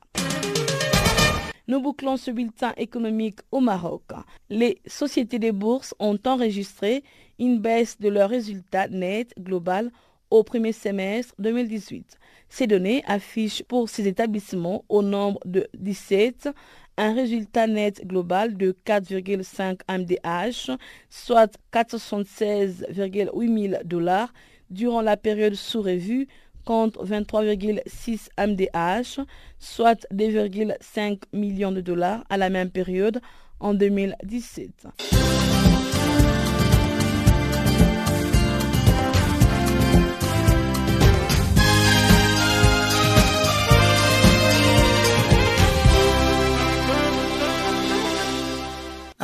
[1.67, 4.04] Nous bouclons ce bulletin économique au Maroc.
[4.49, 7.04] Les sociétés des bourses ont enregistré
[7.39, 9.89] une baisse de leurs résultats nets global
[10.30, 12.17] au premier semestre 2018.
[12.49, 16.49] Ces données affichent pour ces établissements au nombre de 17
[16.97, 20.77] un résultat net global de 4,5 MDH,
[21.10, 24.34] soit 476,8 000 dollars
[24.69, 26.27] durant la période sous-revue
[26.65, 29.25] contre 23,6 MDH,
[29.60, 33.21] soit 2,5 millions de dollars à la même période
[33.60, 34.88] en 2017.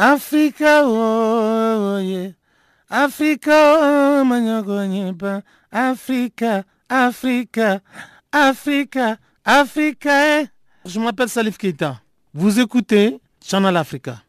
[0.02, 2.32] Africa, oh, yeah.
[2.90, 4.24] Africa,
[5.72, 7.82] Africa, Africa,
[8.32, 10.48] Africa, Africa.
[10.86, 12.02] Je m'appelle Salif Keita.
[12.34, 14.24] Vous écoutez Channel Africa,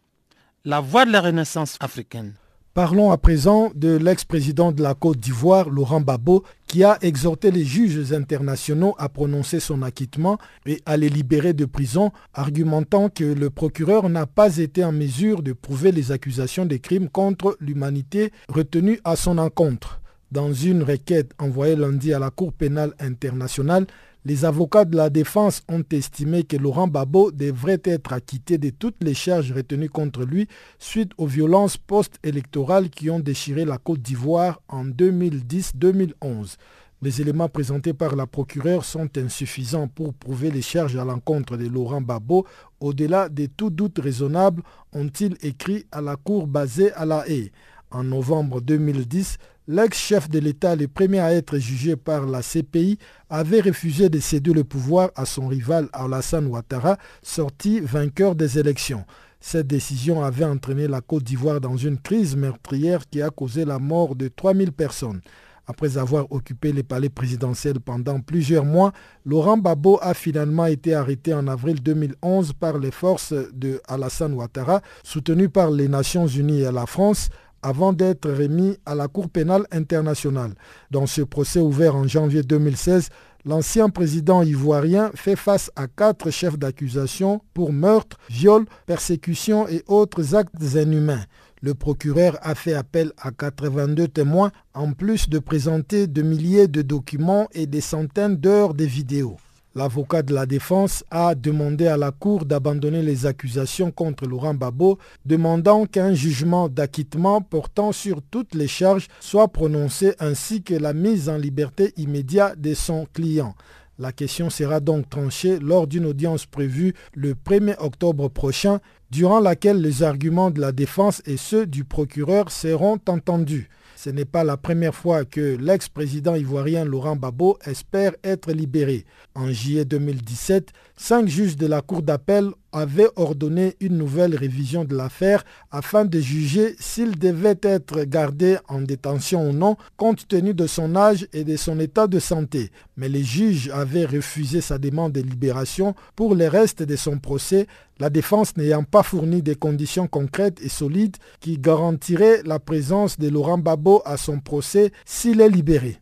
[0.67, 2.35] la voix de la renaissance africaine.
[2.75, 7.67] Parlons à présent de l'ex-président de la Côte d'Ivoire, Laurent Babo, qui a exhorté les
[7.67, 13.51] juges internationaux à prononcer son acquittement et à les libérer de prison, argumentant que le
[13.51, 19.01] procureur n'a pas été en mesure de prouver les accusations de crimes contre l'humanité retenues
[19.05, 20.01] à son encontre.
[20.31, 23.87] Dans une requête envoyée lundi à la Cour pénale internationale,
[24.25, 29.03] les avocats de la défense ont estimé que Laurent Babo devrait être acquitté de toutes
[29.03, 30.47] les charges retenues contre lui
[30.79, 36.57] suite aux violences post-électorales qui ont déchiré la Côte d'Ivoire en 2010-2011.
[37.03, 41.67] Les éléments présentés par la procureure sont insuffisants pour prouver les charges à l'encontre de
[41.67, 42.47] Laurent Babo.
[42.79, 47.51] Au-delà de tout doute raisonnable, ont-ils écrit à la Cour basée à La Haye.
[47.91, 49.39] En novembre 2010,
[49.69, 52.99] L'ex-chef de l'État, le premier à être jugé par la CPI,
[53.31, 59.05] avait refusé de céder le pouvoir à son rival Alassane Ouattara, sorti vainqueur des élections.
[59.39, 63.79] Cette décision avait entraîné la Côte d'Ivoire dans une crise meurtrière qui a causé la
[63.79, 65.21] mort de 3000 personnes.
[65.69, 68.93] Après avoir occupé les palais présidentiels pendant plusieurs mois,
[69.25, 74.83] Laurent Gbagbo a finalement été arrêté en avril 2011 par les forces de Alassane Ouattara,
[75.05, 77.31] soutenues par les Nations Unies et la France,
[77.63, 80.55] avant d'être remis à la Cour pénale internationale.
[80.91, 83.09] Dans ce procès ouvert en janvier 2016,
[83.45, 90.35] l'ancien président ivoirien fait face à quatre chefs d'accusation pour meurtre, viol, persécution et autres
[90.35, 91.25] actes inhumains.
[91.61, 96.83] Le procureur a fait appel à 82 témoins en plus de présenter de milliers de
[96.83, 99.37] documents et des centaines d'heures de vidéos.
[99.75, 104.99] L'avocat de la défense a demandé à la Cour d'abandonner les accusations contre Laurent Babo,
[105.25, 111.31] demandant qu'un jugement d'acquittement portant sur toutes les charges soit prononcé ainsi que la mise
[111.31, 113.55] en liberté immédiate de son client.
[113.99, 118.79] La question sera donc tranchée lors d'une audience prévue le 1er octobre prochain,
[119.11, 123.71] durant laquelle les arguments de la défense et ceux du procureur seront entendus.
[124.03, 129.05] Ce n'est pas la première fois que l'ex-président ivoirien Laurent Babo espère être libéré.
[129.37, 134.97] En juillet 2017, cinq juges de la Cour d'appel avaient ordonné une nouvelle révision de
[134.97, 140.67] l'affaire afin de juger s'il devait être gardé en détention ou non, compte tenu de
[140.67, 142.71] son âge et de son état de santé.
[142.97, 147.67] Mais les juges avaient refusé sa demande de libération pour le reste de son procès,
[147.99, 153.29] la défense n'ayant pas fourni des conditions concrètes et solides qui garantiraient la présence de
[153.29, 155.99] Laurent Babo à son procès s'il est libéré.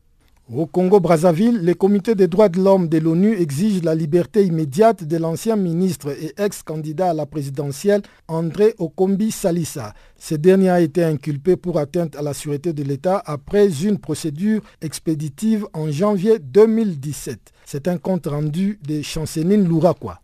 [0.52, 5.16] Au Congo-Brazzaville, le comité des droits de l'homme de l'ONU exige la liberté immédiate de
[5.16, 9.94] l'ancien ministre et ex-candidat à la présidentielle André Okombi Salissa.
[10.18, 14.62] Ce dernier a été inculpé pour atteinte à la sûreté de l'État après une procédure
[14.82, 17.38] expéditive en janvier 2017.
[17.64, 20.20] C'est un compte rendu de Chanceline Louraquois.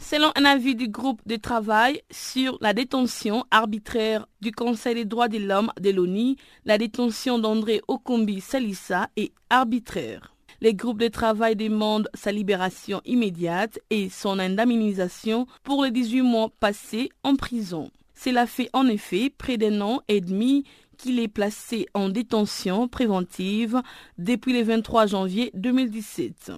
[0.00, 5.28] Selon un avis du groupe de travail sur la détention arbitraire du Conseil des droits
[5.28, 10.34] de l'homme de l'ONU, la détention d'André Okombi Salissa est arbitraire.
[10.60, 16.50] Les groupes de travail demandent sa libération immédiate et son indemnisation pour les 18 mois
[16.60, 17.90] passés en prison.
[18.14, 20.64] Cela fait en effet près d'un an et demi
[20.98, 23.80] qu'il est placé en détention préventive
[24.18, 26.52] depuis le 23 janvier 2017.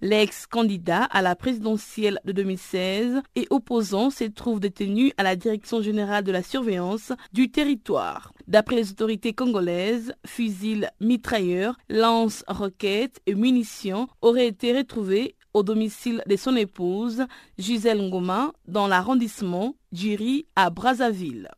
[0.00, 6.24] L'ex-candidat à la présidentielle de 2016 et opposant se trouve détenu à la Direction générale
[6.24, 8.32] de la surveillance du territoire.
[8.46, 16.36] D'après les autorités congolaises, fusils, mitrailleurs, lance-roquettes et munitions auraient été retrouvés au domicile de
[16.36, 17.24] son épouse,
[17.58, 21.48] Gisèle Ngoma, dans l'arrondissement d'Iri à Brazzaville.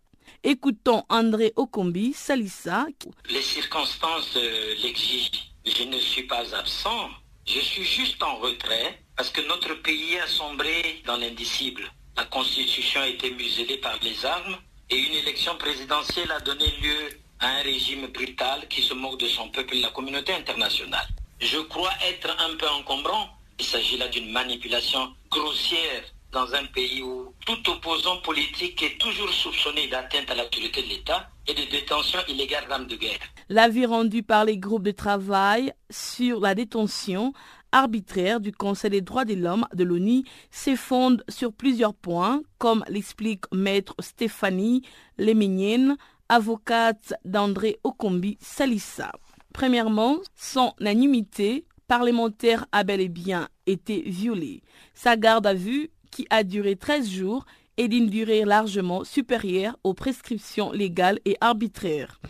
[0.43, 2.86] Écoutons André Okombi Salissa.
[3.28, 5.30] Les circonstances euh, l'exigent.
[5.64, 7.11] Je ne suis pas absent
[7.53, 11.91] je suis juste en retrait parce que notre pays a sombré dans l'indicible.
[12.16, 14.57] La constitution a été muselée par les armes
[14.88, 19.26] et une élection présidentielle a donné lieu à un régime brutal qui se moque de
[19.26, 21.09] son peuple et de la communauté internationale.
[21.41, 23.30] Je crois être un peu encombrant.
[23.59, 29.31] Il s'agit là d'une manipulation grossière dans un pays où tout opposant politique est toujours
[29.31, 33.18] soupçonné d'atteinte à l'autorité de l'État et de détention illégale d'armes de guerre.
[33.49, 37.33] L'avis rendu par les groupes de travail sur la détention
[37.72, 43.45] arbitraire du Conseil des droits de l'homme de l'ONU s'effonde sur plusieurs points, comme l'explique
[43.53, 44.83] maître Stéphanie
[45.18, 45.97] Léminienne,
[46.28, 49.12] avocate d'André Okombi Salissa.
[49.53, 54.62] Premièrement, son anonymité parlementaire a bel et bien été violée.
[54.95, 57.44] Sa garde à vue, qui a duré 13 jours,
[57.76, 62.20] est d'une durée largement supérieure aux prescriptions légales et arbitraires.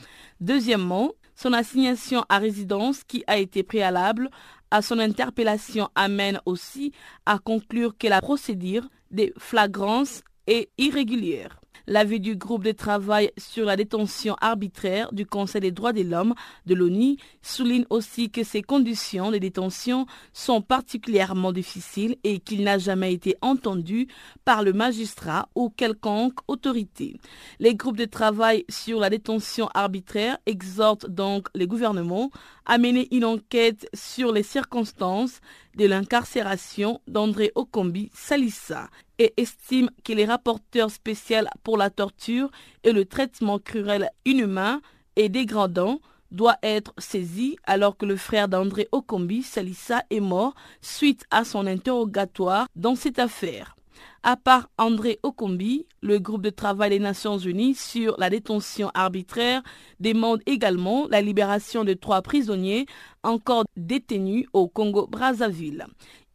[0.40, 4.30] Deuxièmement, son assignation à résidence qui a été préalable
[4.70, 6.92] à son interpellation amène aussi
[7.26, 11.59] à conclure que la procédure des flagrances est irrégulière.
[11.86, 16.34] L'avis du groupe de travail sur la détention arbitraire du Conseil des droits de l'homme
[16.66, 22.78] de l'ONU souligne aussi que ces conditions de détention sont particulièrement difficiles et qu'il n'a
[22.78, 24.08] jamais été entendu
[24.44, 27.16] par le magistrat ou quelconque autorité.
[27.58, 32.30] Les groupes de travail sur la détention arbitraire exhortent donc les gouvernements
[32.66, 35.40] à mener une enquête sur les circonstances
[35.76, 42.50] de l'incarcération d'André Okombi Salissa et estime que les rapporteurs spéciaux pour la torture
[42.84, 44.80] et le traitement cruel inhumain
[45.16, 46.00] et dégradant
[46.30, 51.66] doit être saisi alors que le frère d'André Okombi Salissa est mort suite à son
[51.66, 53.76] interrogatoire dans cette affaire.
[54.22, 59.62] À part André Okombi, le groupe de travail des Nations Unies sur la détention arbitraire
[59.98, 62.86] demande également la libération de trois prisonniers
[63.22, 65.86] encore détenus au Congo-Brazzaville.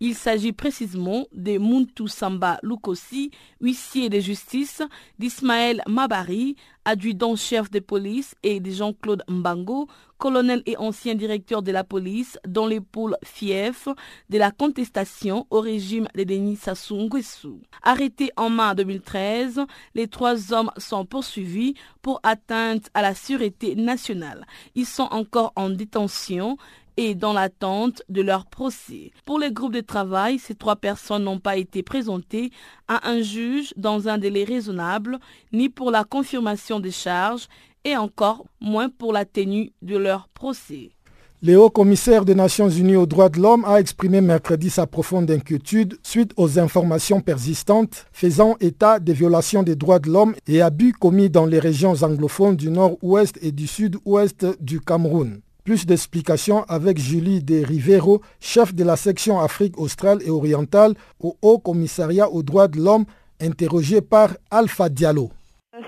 [0.01, 3.31] Il s'agit précisément de Muntu Samba Lukosi,
[3.61, 4.81] huissier de justice,
[5.19, 9.87] d'Ismaël Mabari, adjudant-chef de police, et de Jean-Claude Mbango,
[10.17, 13.87] colonel et ancien directeur de la police, dans les pôles fief
[14.29, 17.61] de la contestation au régime de Denis Sassou Nguesso.
[17.81, 19.61] Arrêtés en mai 2013,
[19.93, 24.45] les trois hommes sont poursuivis pour atteinte à la sûreté nationale.
[24.75, 26.57] Ils sont encore en détention
[26.97, 29.11] et dans l'attente de leur procès.
[29.25, 32.51] Pour les groupes de travail, ces trois personnes n'ont pas été présentées
[32.87, 35.19] à un juge dans un délai raisonnable,
[35.51, 37.47] ni pour la confirmation des charges,
[37.83, 40.89] et encore moins pour la tenue de leur procès.
[41.43, 45.29] Le haut commissaire des Nations Unies aux droits de l'homme a exprimé mercredi sa profonde
[45.29, 50.93] inquiétude suite aux informations persistantes faisant état des violations des droits de l'homme et abus
[50.93, 55.41] commis dans les régions anglophones du nord-ouest et du sud-ouest du Cameroun.
[55.65, 61.37] Plus d'explications avec Julie De Rivero, chef de la section Afrique australe et orientale au
[61.41, 63.05] Haut Commissariat aux droits de l'homme,
[63.41, 65.31] interrogé par Alpha Diallo.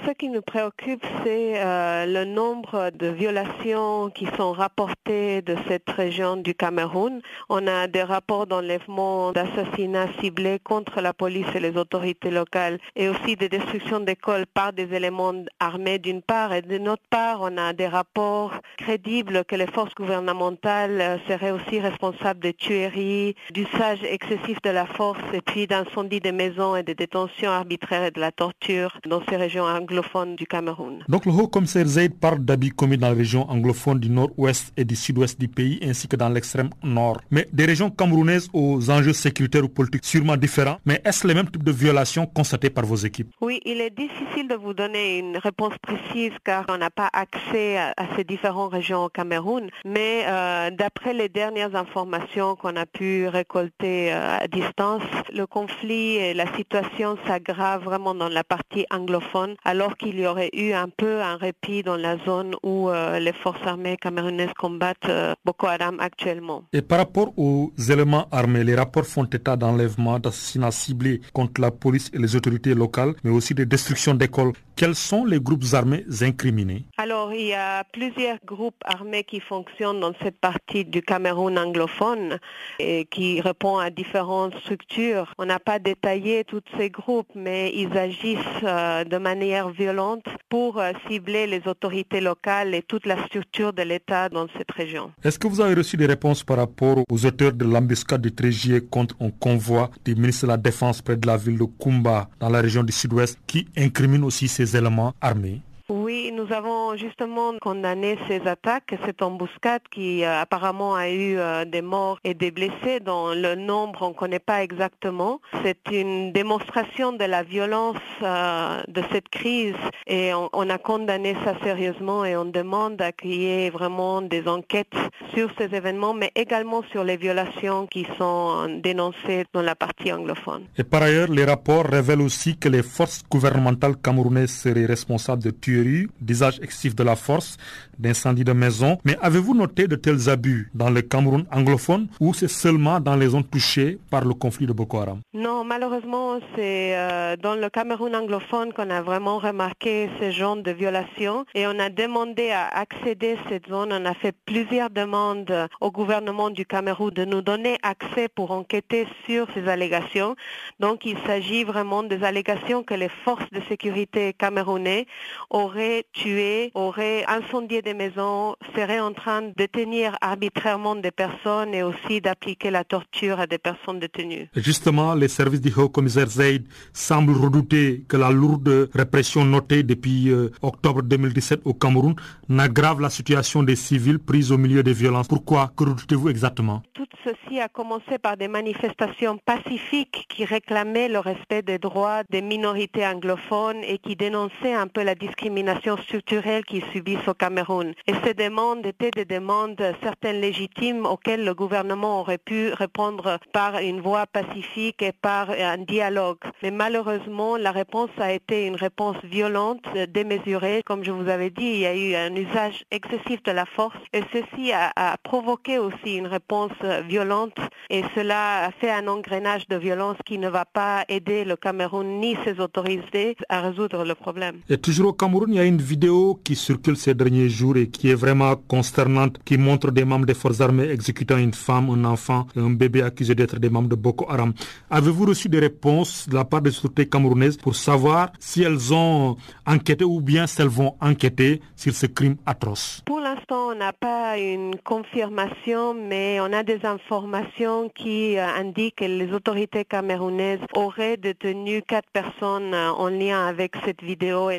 [0.05, 5.89] Ce qui nous préoccupe, c'est euh, le nombre de violations qui sont rapportées de cette
[5.89, 7.21] région du Cameroun.
[7.47, 13.07] On a des rapports d'enlèvement, d'assassinats ciblés contre la police et les autorités locales et
[13.07, 17.57] aussi des destructions d'écoles par des éléments armés d'une part et de notre part, on
[17.57, 24.03] a des rapports crédibles que les forces gouvernementales euh, seraient aussi responsables de tueries, d'usage
[24.03, 28.19] excessif de la force et puis d'incendies des maisons et de détentions arbitraires et de
[28.19, 31.03] la torture dans ces régions anglophone du Cameroun.
[31.07, 34.95] Donc le haut-commissaire Zaid parle d'habits commis dans la région anglophone du nord-ouest et du
[34.95, 37.21] sud-ouest du pays ainsi que dans l'extrême nord.
[37.31, 41.49] Mais des régions camerounaises aux enjeux sécuritaires ou politiques sûrement différents, mais est-ce le même
[41.49, 43.31] type de violation constatée par vos équipes?
[43.41, 47.77] Oui, il est difficile de vous donner une réponse précise car on n'a pas accès
[47.77, 53.27] à, ces différentes régions au Cameroun, mais euh, d'après les dernières informations qu'on a pu
[53.27, 55.03] récolter euh, à distance,
[55.33, 60.49] le conflit et la situation s'aggravent vraiment dans la partie anglophone alors qu'il y aurait
[60.53, 65.09] eu un peu un répit dans la zone où euh, les forces armées camerounaises combattent
[65.09, 66.63] euh, Boko Haram actuellement.
[66.71, 71.71] Et par rapport aux éléments armés, les rapports font état d'enlèvements, d'assassinats ciblés contre la
[71.71, 74.53] police et les autorités locales, mais aussi de destruction d'écoles.
[74.77, 76.85] Quels sont les groupes armés incriminés?
[76.97, 82.37] Alors, il y a plusieurs groupes armés qui fonctionnent dans cette partie du Cameroun anglophone
[82.79, 85.33] et qui répondent à différentes structures.
[85.39, 90.79] On n'a pas détaillé tous ces groupes, mais ils agissent euh, de manière violente pour
[90.79, 95.11] euh, cibler les autorités locales et toute la structure de l'État dans cette région.
[95.23, 98.81] Est-ce que vous avez reçu des réponses par rapport aux auteurs de l'embuscade du Trégier
[98.81, 102.49] contre un convoi du ministre de la Défense près de la ville de Kumba dans
[102.49, 105.61] la région du Sud-Ouest qui incrimine aussi ces éléments armés?
[105.89, 111.63] Oui, nous avons justement condamné ces attaques, cette embuscade qui euh, apparemment a eu euh,
[111.63, 115.39] des morts et des blessés dont le nombre on ne connaît pas exactement.
[115.63, 119.75] C'est une démonstration de la violence euh, de cette crise
[120.07, 124.93] et on, a condamné ça sérieusement et on demande qu'il y ait vraiment des enquêtes
[125.33, 130.63] sur ces événements mais également sur les violations qui sont dénoncées dans la partie anglophone.
[130.77, 135.51] Et par ailleurs, les rapports révèlent aussi que les forces gouvernementales camerounaises seraient responsables de
[135.51, 135.76] tuer
[136.21, 137.57] d'usage excessif de la force,
[137.97, 138.97] d'incendie de maisons.
[139.05, 143.29] Mais avez-vous noté de tels abus dans le Cameroun anglophone ou c'est seulement dans les
[143.29, 145.19] zones touchées par le conflit de Boko Haram?
[145.33, 150.71] Non, malheureusement, c'est euh, dans le Cameroun anglophone qu'on a vraiment remarqué ce genre de
[150.71, 153.89] violations et on a demandé à accéder à cette zone.
[153.91, 159.07] On a fait plusieurs demandes au gouvernement du Cameroun de nous donner accès pour enquêter
[159.25, 160.35] sur ces allégations.
[160.79, 165.05] Donc il s'agit vraiment des allégations que les forces de sécurité camerounais
[165.49, 171.73] ont aurait tué, aurait incendié des maisons, serait en train de détenir arbitrairement des personnes
[171.73, 174.47] et aussi d'appliquer la torture à des personnes détenues.
[174.55, 176.63] Justement, les services du haut-commissaire Zaid
[176.93, 182.15] semblent redouter que la lourde répression notée depuis euh, octobre 2017 au Cameroun
[182.47, 185.27] n'aggrave la situation des civils pris au milieu des violences.
[185.27, 185.71] Pourquoi?
[185.75, 186.81] Que redoutez-vous exactement?
[186.93, 192.41] Tout ceci a commencé par des manifestations pacifiques qui réclamaient le respect des droits des
[192.41, 195.56] minorités anglophones et qui dénonçaient un peu la discrimination
[196.03, 197.93] structurelle qu'ils subissent au Cameroun.
[198.07, 203.77] Et ces demandes étaient des demandes certaines légitimes auxquelles le gouvernement aurait pu répondre par
[203.79, 206.37] une voie pacifique et par un dialogue.
[206.63, 210.81] Mais malheureusement, la réponse a été une réponse violente, démesurée.
[210.85, 213.97] Comme je vous avais dit, il y a eu un usage excessif de la force
[214.13, 216.71] et ceci a, a provoqué aussi une réponse
[217.07, 217.57] violente
[217.89, 222.19] et cela a fait un engrenage de violence qui ne va pas aider le Cameroun
[222.19, 224.61] ni ses autorités à résoudre le problème.
[224.69, 227.87] Et toujours au Cameroun, il y a une vidéo qui circule ces derniers jours et
[227.87, 232.03] qui est vraiment consternante, qui montre des membres des forces armées exécutant une femme, un
[232.05, 234.53] enfant un bébé accusés d'être des membres de Boko Haram.
[234.89, 239.37] Avez-vous reçu des réponses de la part des autorités camerounaises pour savoir si elles ont
[239.65, 243.01] enquêté ou bien si elles vont enquêter sur ce crime atroce?
[243.05, 248.97] Pour l'instant, on n'a pas une confirmation, mais on a des informations qui euh, indiquent
[248.97, 254.49] que les autorités camerounaises auraient détenu quatre personnes euh, en lien avec cette vidéo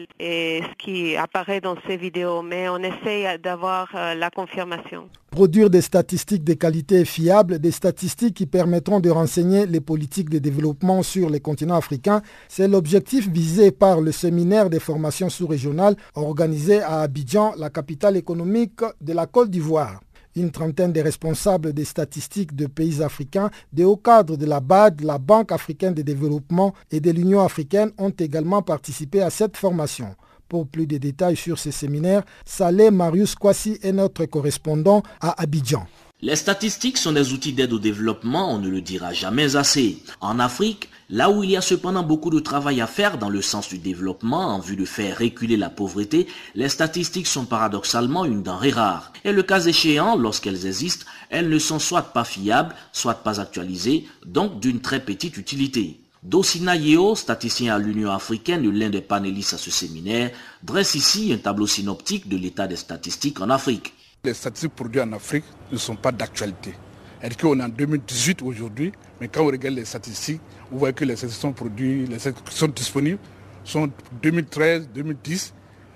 [0.78, 5.08] qui apparaît dans ces vidéos, mais on essaie d'avoir euh, la confirmation.
[5.30, 10.38] Produire des statistiques de qualité fiables, des statistiques qui permettront de renseigner les politiques de
[10.38, 16.80] développement sur les continents africains, c'est l'objectif visé par le séminaire des formations sous-régionales organisé
[16.80, 20.00] à Abidjan, la capitale économique de la Côte d'Ivoire.
[20.36, 25.00] Une trentaine de responsables des statistiques de pays africains, des hauts cadres de la BAD,
[25.00, 30.14] la Banque africaine de développement et de l'Union africaine ont également participé à cette formation.
[30.48, 35.86] Pour plus de détails sur ce séminaire, Saleh Marius Kwasi est notre correspondant à Abidjan.
[36.22, 40.02] Les statistiques sont des outils d'aide au développement, on ne le dira jamais assez.
[40.20, 43.42] En Afrique, là où il y a cependant beaucoup de travail à faire dans le
[43.42, 48.42] sens du développement en vue de faire reculer la pauvreté, les statistiques sont paradoxalement une
[48.42, 49.12] denrée rare.
[49.24, 54.08] Et le cas échéant, lorsqu'elles existent, elles ne sont soit pas fiables, soit pas actualisées,
[54.24, 56.00] donc d'une très petite utilité.
[56.22, 60.32] Dosina Yeo, statisticien à l'Union africaine l'un des panélistes à ce séminaire,
[60.64, 63.94] dresse ici un tableau synoptique de l'état des statistiques en Afrique.
[64.24, 66.74] Les statistiques produites en Afrique ne sont pas d'actualité.
[67.22, 68.90] est qu'on est en 2018 aujourd'hui,
[69.20, 70.40] mais quand on regarde les statistiques,
[70.72, 73.20] vous voyez que les statistiques sont produites, les statistiques sont disponibles,
[73.62, 73.88] sont
[74.20, 75.54] 2013, 2010,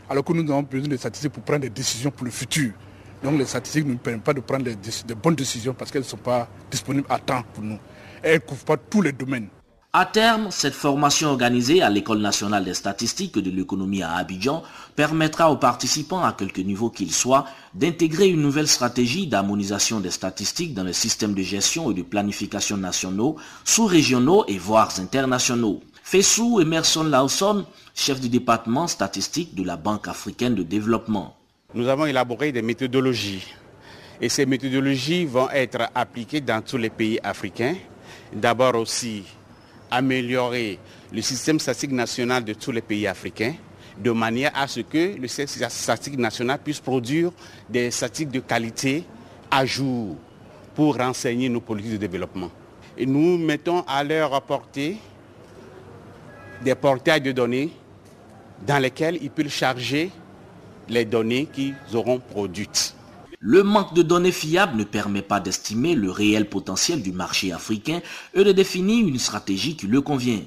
[0.08, 2.70] alors que nous avons besoin de statistiques pour prendre des décisions pour le futur.
[3.24, 6.06] Donc les statistiques ne nous permettent pas de prendre de bonnes décisions parce qu'elles ne
[6.06, 7.78] sont pas disponibles à temps pour nous.
[8.22, 9.48] elles ne couvrent pas tous les domaines.
[9.94, 14.62] À terme, cette formation organisée à l'École nationale des statistiques de l'économie à Abidjan
[14.96, 20.72] permettra aux participants, à quelque niveau qu'ils soient, d'intégrer une nouvelle stratégie d'harmonisation des statistiques
[20.72, 25.82] dans les systèmes de gestion et de planification nationaux, sous-régionaux et voire internationaux.
[26.02, 31.36] Fessou Emerson Lawson, chef du département statistique de la Banque africaine de développement.
[31.74, 33.46] Nous avons élaboré des méthodologies
[34.22, 37.74] et ces méthodologies vont être appliquées dans tous les pays africains.
[38.32, 39.24] D'abord aussi
[39.92, 40.78] améliorer
[41.12, 43.54] le système statistique national de tous les pays africains
[43.98, 47.30] de manière à ce que le système statistique national puisse produire
[47.68, 49.04] des statistiques de qualité
[49.50, 50.16] à jour
[50.74, 52.50] pour renseigner nos politiques de développement.
[52.96, 54.96] Et nous mettons à leur portée
[56.64, 57.70] des portails de données
[58.66, 60.10] dans lesquels ils peuvent charger
[60.88, 62.94] les données qu'ils auront produites.
[63.44, 68.00] Le manque de données fiables ne permet pas d'estimer le réel potentiel du marché africain
[68.34, 70.42] et de définir une stratégie qui le convient.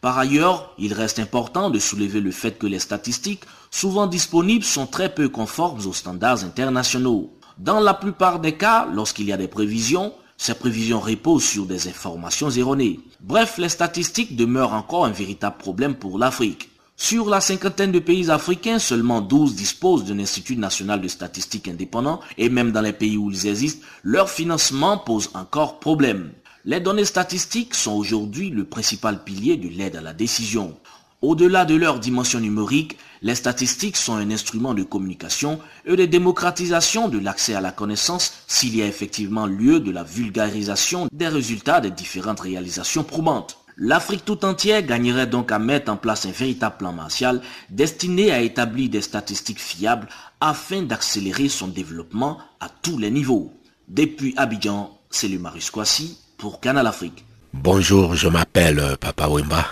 [0.00, 4.88] Par ailleurs, il reste important de soulever le fait que les statistiques, souvent disponibles, sont
[4.88, 7.32] très peu conformes aux standards internationaux.
[7.56, 11.86] Dans la plupart des cas, lorsqu'il y a des prévisions, ces prévisions reposent sur des
[11.86, 12.98] informations erronées.
[13.20, 16.69] Bref, les statistiques demeurent encore un véritable problème pour l'Afrique.
[17.02, 22.20] Sur la cinquantaine de pays africains, seulement 12 disposent d'un institut national de statistiques indépendant
[22.36, 26.30] et même dans les pays où ils existent, leur financement pose encore problème.
[26.66, 30.76] Les données statistiques sont aujourd'hui le principal pilier de l'aide à la décision.
[31.22, 37.08] Au-delà de leur dimension numérique, les statistiques sont un instrument de communication et de démocratisation
[37.08, 41.80] de l'accès à la connaissance s'il y a effectivement lieu de la vulgarisation des résultats
[41.80, 43.59] des différentes réalisations probantes.
[43.82, 48.42] L'Afrique tout entière gagnerait donc à mettre en place un véritable plan martial destiné à
[48.42, 50.06] établir des statistiques fiables
[50.38, 53.54] afin d'accélérer son développement à tous les niveaux.
[53.88, 57.24] Depuis Abidjan, c'est le Marius Kwasi pour Canal Afrique.
[57.54, 59.66] Bonjour, je m'appelle euh, Papa Wimba.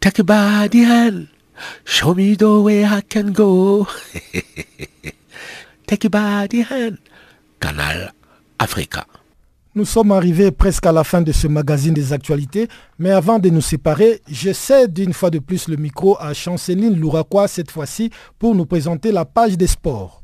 [0.00, 1.10] Take a
[1.84, 3.86] Show me the way I can go.
[5.86, 6.48] Take a
[7.60, 8.12] Canal
[8.58, 9.06] Africa.
[9.76, 12.68] Nous sommes arrivés presque à la fin de ce magazine des actualités,
[13.00, 16.96] mais avant de nous séparer, je cède une fois de plus le micro à Chanceline
[16.96, 20.22] Louraquois cette fois-ci pour nous présenter la page des sports.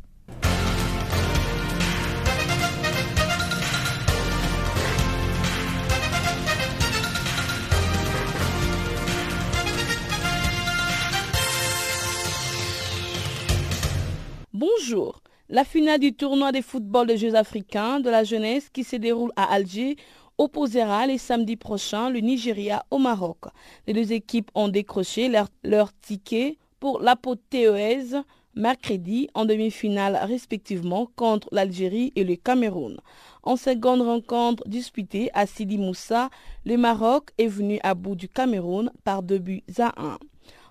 [14.52, 15.19] Bonjour.
[15.52, 19.32] La finale du tournoi de football des Jeux africains de la jeunesse qui se déroule
[19.34, 19.96] à Alger
[20.38, 23.46] opposera les samedis prochains le Nigeria au Maroc.
[23.88, 25.28] Les deux équipes ont décroché
[25.64, 28.18] leur, ticket pour l'apothéose
[28.54, 33.00] mercredi en demi-finale respectivement contre l'Algérie et le Cameroun.
[33.42, 36.30] En seconde rencontre disputée à Sidi Moussa,
[36.64, 40.16] le Maroc est venu à bout du Cameroun par deux buts à un.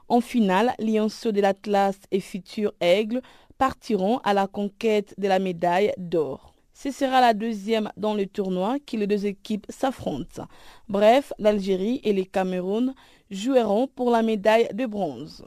[0.07, 3.21] En finale, Lionceau de l'Atlas et Futur Aigle
[3.59, 6.55] partiront à la conquête de la médaille d'or.
[6.73, 10.47] Ce sera la deuxième dans le tournoi que les deux équipes s'affrontent.
[10.87, 12.95] Bref, l'Algérie et le Cameroun
[13.29, 15.43] joueront pour la médaille de bronze.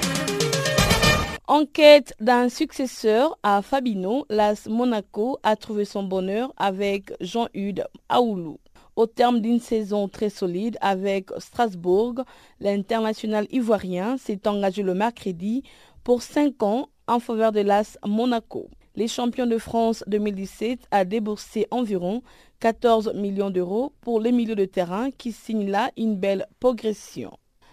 [1.48, 8.58] En quête d'un successeur à Fabino, l'AS Monaco a trouvé son bonheur avec Jean-Hugues Aoulou.
[8.94, 12.16] Au terme d'une saison très solide avec Strasbourg,
[12.60, 15.62] l'international ivoirien s'est engagé le mercredi
[16.04, 18.70] pour 5 ans en faveur de l'AS Monaco.
[18.96, 22.22] Les champions de France 2017 a déboursé environ
[22.60, 27.32] 14 millions d'euros pour les milieux de terrain qui signent là une belle progression.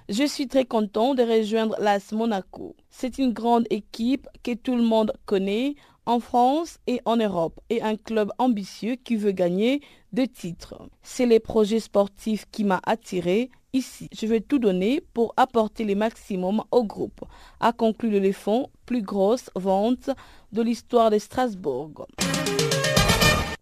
[0.10, 2.76] Je suis très content de rejoindre l'AS Monaco.
[2.90, 5.76] C'est une grande équipe que tout le monde connaît
[6.06, 9.80] en France et en Europe et un club ambitieux qui veut gagner
[10.12, 10.90] deux titres.
[11.02, 14.10] C'est les projets sportifs qui m'a attiré ici.
[14.14, 17.22] Je vais tout donner pour apporter le maximum au groupe,
[17.60, 20.10] a conclu l'éléphant, plus grosse vente
[20.52, 22.08] de l'histoire de Strasbourg.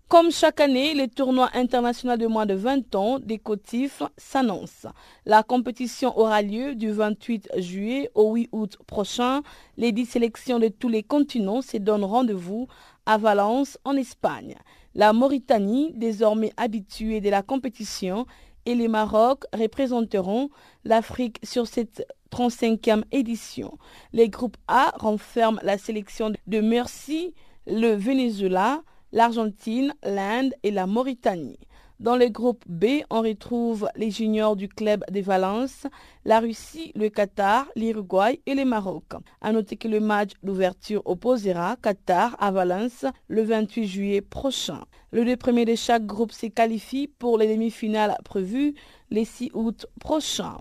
[0.10, 4.88] Comme chaque année, les tournois internationaux de moins de 20 ans des cotifs s'annoncent.
[5.26, 9.42] La compétition aura lieu du 28 juillet au 8 août prochain.
[9.76, 12.70] Les 10 sélections de tous les continents se donnent rendez-vous
[13.06, 14.56] à Valence, en Espagne.
[14.96, 18.26] La Mauritanie, désormais habituée de la compétition,
[18.68, 20.50] et le Maroc représenteront
[20.84, 23.78] l'Afrique sur cette 35e édition.
[24.12, 27.34] Les groupes A renferment la sélection de Merci,
[27.66, 31.60] le Venezuela, l'Argentine, l'Inde et la Mauritanie.
[32.00, 35.88] Dans le groupe B, on retrouve les juniors du club de Valence,
[36.26, 39.14] la Russie, le Qatar, l'Uruguay et le Maroc.
[39.42, 44.82] A noter que le match d'ouverture opposera Qatar à Valence le 28 juillet prochain.
[45.12, 48.76] Le deux premier de chaque groupe se qualifie pour les demi-finales prévues
[49.10, 50.58] le 6 août prochain.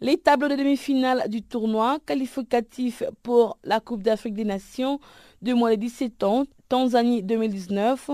[0.00, 4.98] Les tableaux de demi-finale du tournoi qualificatif pour la Coupe d'Afrique des Nations
[5.40, 8.10] de moins de 17 ans Tanzanie 2019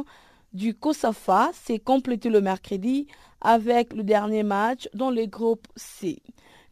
[0.53, 3.07] du COSAFA s'est complété le mercredi
[3.41, 6.23] avec le dernier match dans le groupe C.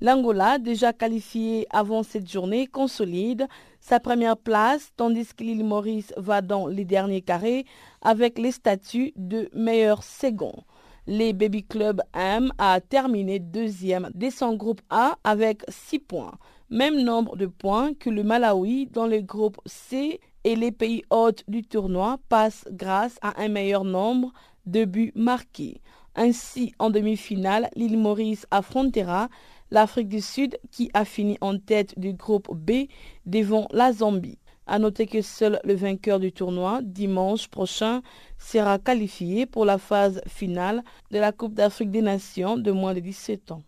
[0.01, 3.47] L'Angola, déjà qualifié avant cette journée, consolide
[3.81, 7.65] sa première place, tandis que l'île Maurice va dans les derniers carrés
[8.03, 10.65] avec les statuts de meilleur second.
[11.07, 16.35] Les Baby Club M a terminé deuxième de son groupe A avec 6 points.
[16.69, 21.43] Même nombre de points que le Malawi dans le groupe C et les pays hôtes
[21.49, 24.33] du tournoi passent grâce à un meilleur nombre
[24.65, 25.81] de buts marqués.
[26.15, 29.29] Ainsi, en demi-finale, l'île Maurice affrontera
[29.73, 32.87] l'Afrique du Sud qui a fini en tête du groupe B
[33.27, 34.39] devant la Zambie.
[34.69, 38.03] A noter que seul le vainqueur du tournoi, dimanche prochain,
[38.39, 43.01] sera qualifié pour la phase finale de la Coupe d'Afrique des Nations de moins de
[43.01, 43.63] 17 ans.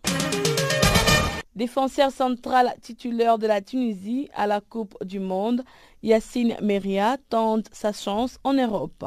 [1.55, 5.63] Défenseur central titulaire de la Tunisie à la Coupe du Monde,
[6.03, 9.05] Yassine Meria tente sa chance en Europe.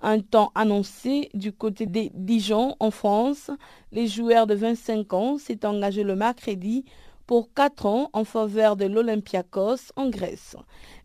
[0.00, 3.50] Un temps annoncé du côté des Dijon en France,
[3.92, 6.84] les joueurs de 25 ans s'est engagé le mercredi
[7.26, 10.56] pour 4 ans en faveur de l'Olympiakos en Grèce.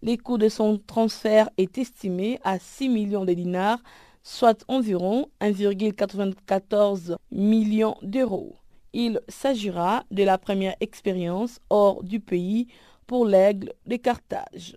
[0.01, 3.79] Les coûts de son transfert est estimé à 6 millions de dinars,
[4.23, 8.56] soit environ 1,94 millions d'euros.
[8.93, 12.67] Il s'agira de la première expérience hors du pays
[13.05, 14.75] pour l'aigle de Carthage.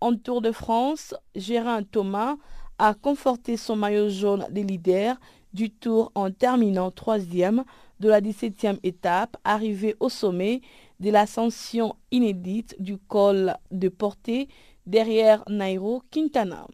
[0.00, 2.36] En Tour de France, Gérard Thomas
[2.78, 5.16] a conforté son maillot jaune des leaders
[5.52, 7.64] du Tour en terminant troisième
[8.00, 10.60] de la 17e étape, arrivé au sommet
[10.98, 14.48] de l'ascension inédite du col de portée
[14.86, 16.66] derrière Nairo Quintana.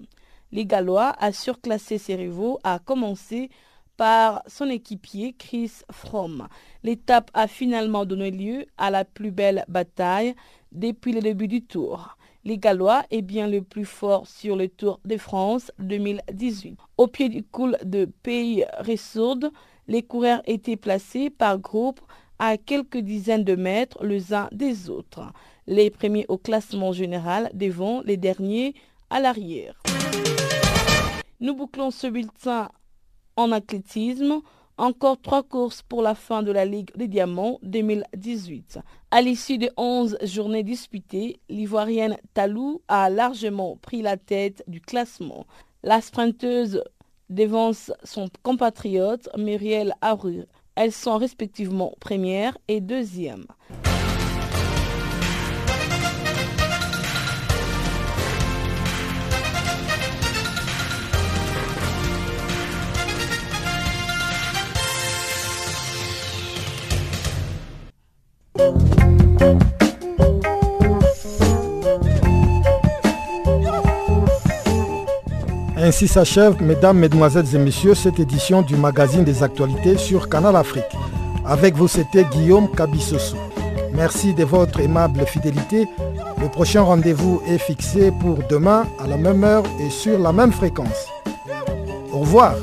[0.52, 3.50] Les Gallois a surclassé ses rivaux, a commencé
[3.98, 6.48] par son équipier Chris Fromm.
[6.82, 10.34] L'étape a finalement donné lieu à la plus belle bataille
[10.72, 12.16] depuis le début du tour.
[12.44, 16.78] Les Gallois est bien le plus fort sur le Tour de France 2018.
[16.96, 19.50] Au pied du col de Pays Ressourdes,
[19.88, 22.00] les coureurs étaient placés par groupe
[22.38, 25.32] à quelques dizaines de mètres les uns des autres.
[25.66, 28.74] Les premiers au classement général devant les derniers
[29.10, 29.82] à l'arrière.
[31.40, 32.68] Nous bouclons ce bulletin
[33.38, 34.40] en athlétisme,
[34.78, 38.80] encore trois courses pour la fin de la Ligue des Diamants 2018.
[39.12, 45.46] À l'issue de 11 journées disputées, l'Ivoirienne Talou a largement pris la tête du classement.
[45.84, 46.82] La sprinteuse
[47.30, 50.44] dévance son compatriote Muriel Arur.
[50.74, 53.46] Elles sont respectivement première et deuxième.
[75.88, 80.84] Ainsi s'achève, mesdames, mesdemoiselles et messieurs, cette édition du magazine des actualités sur Canal Afrique.
[81.46, 83.36] Avec vous, c'était Guillaume Kabissoso.
[83.94, 85.88] Merci de votre aimable fidélité.
[86.42, 90.52] Le prochain rendez-vous est fixé pour demain à la même heure et sur la même
[90.52, 91.06] fréquence.
[92.12, 92.54] Au revoir.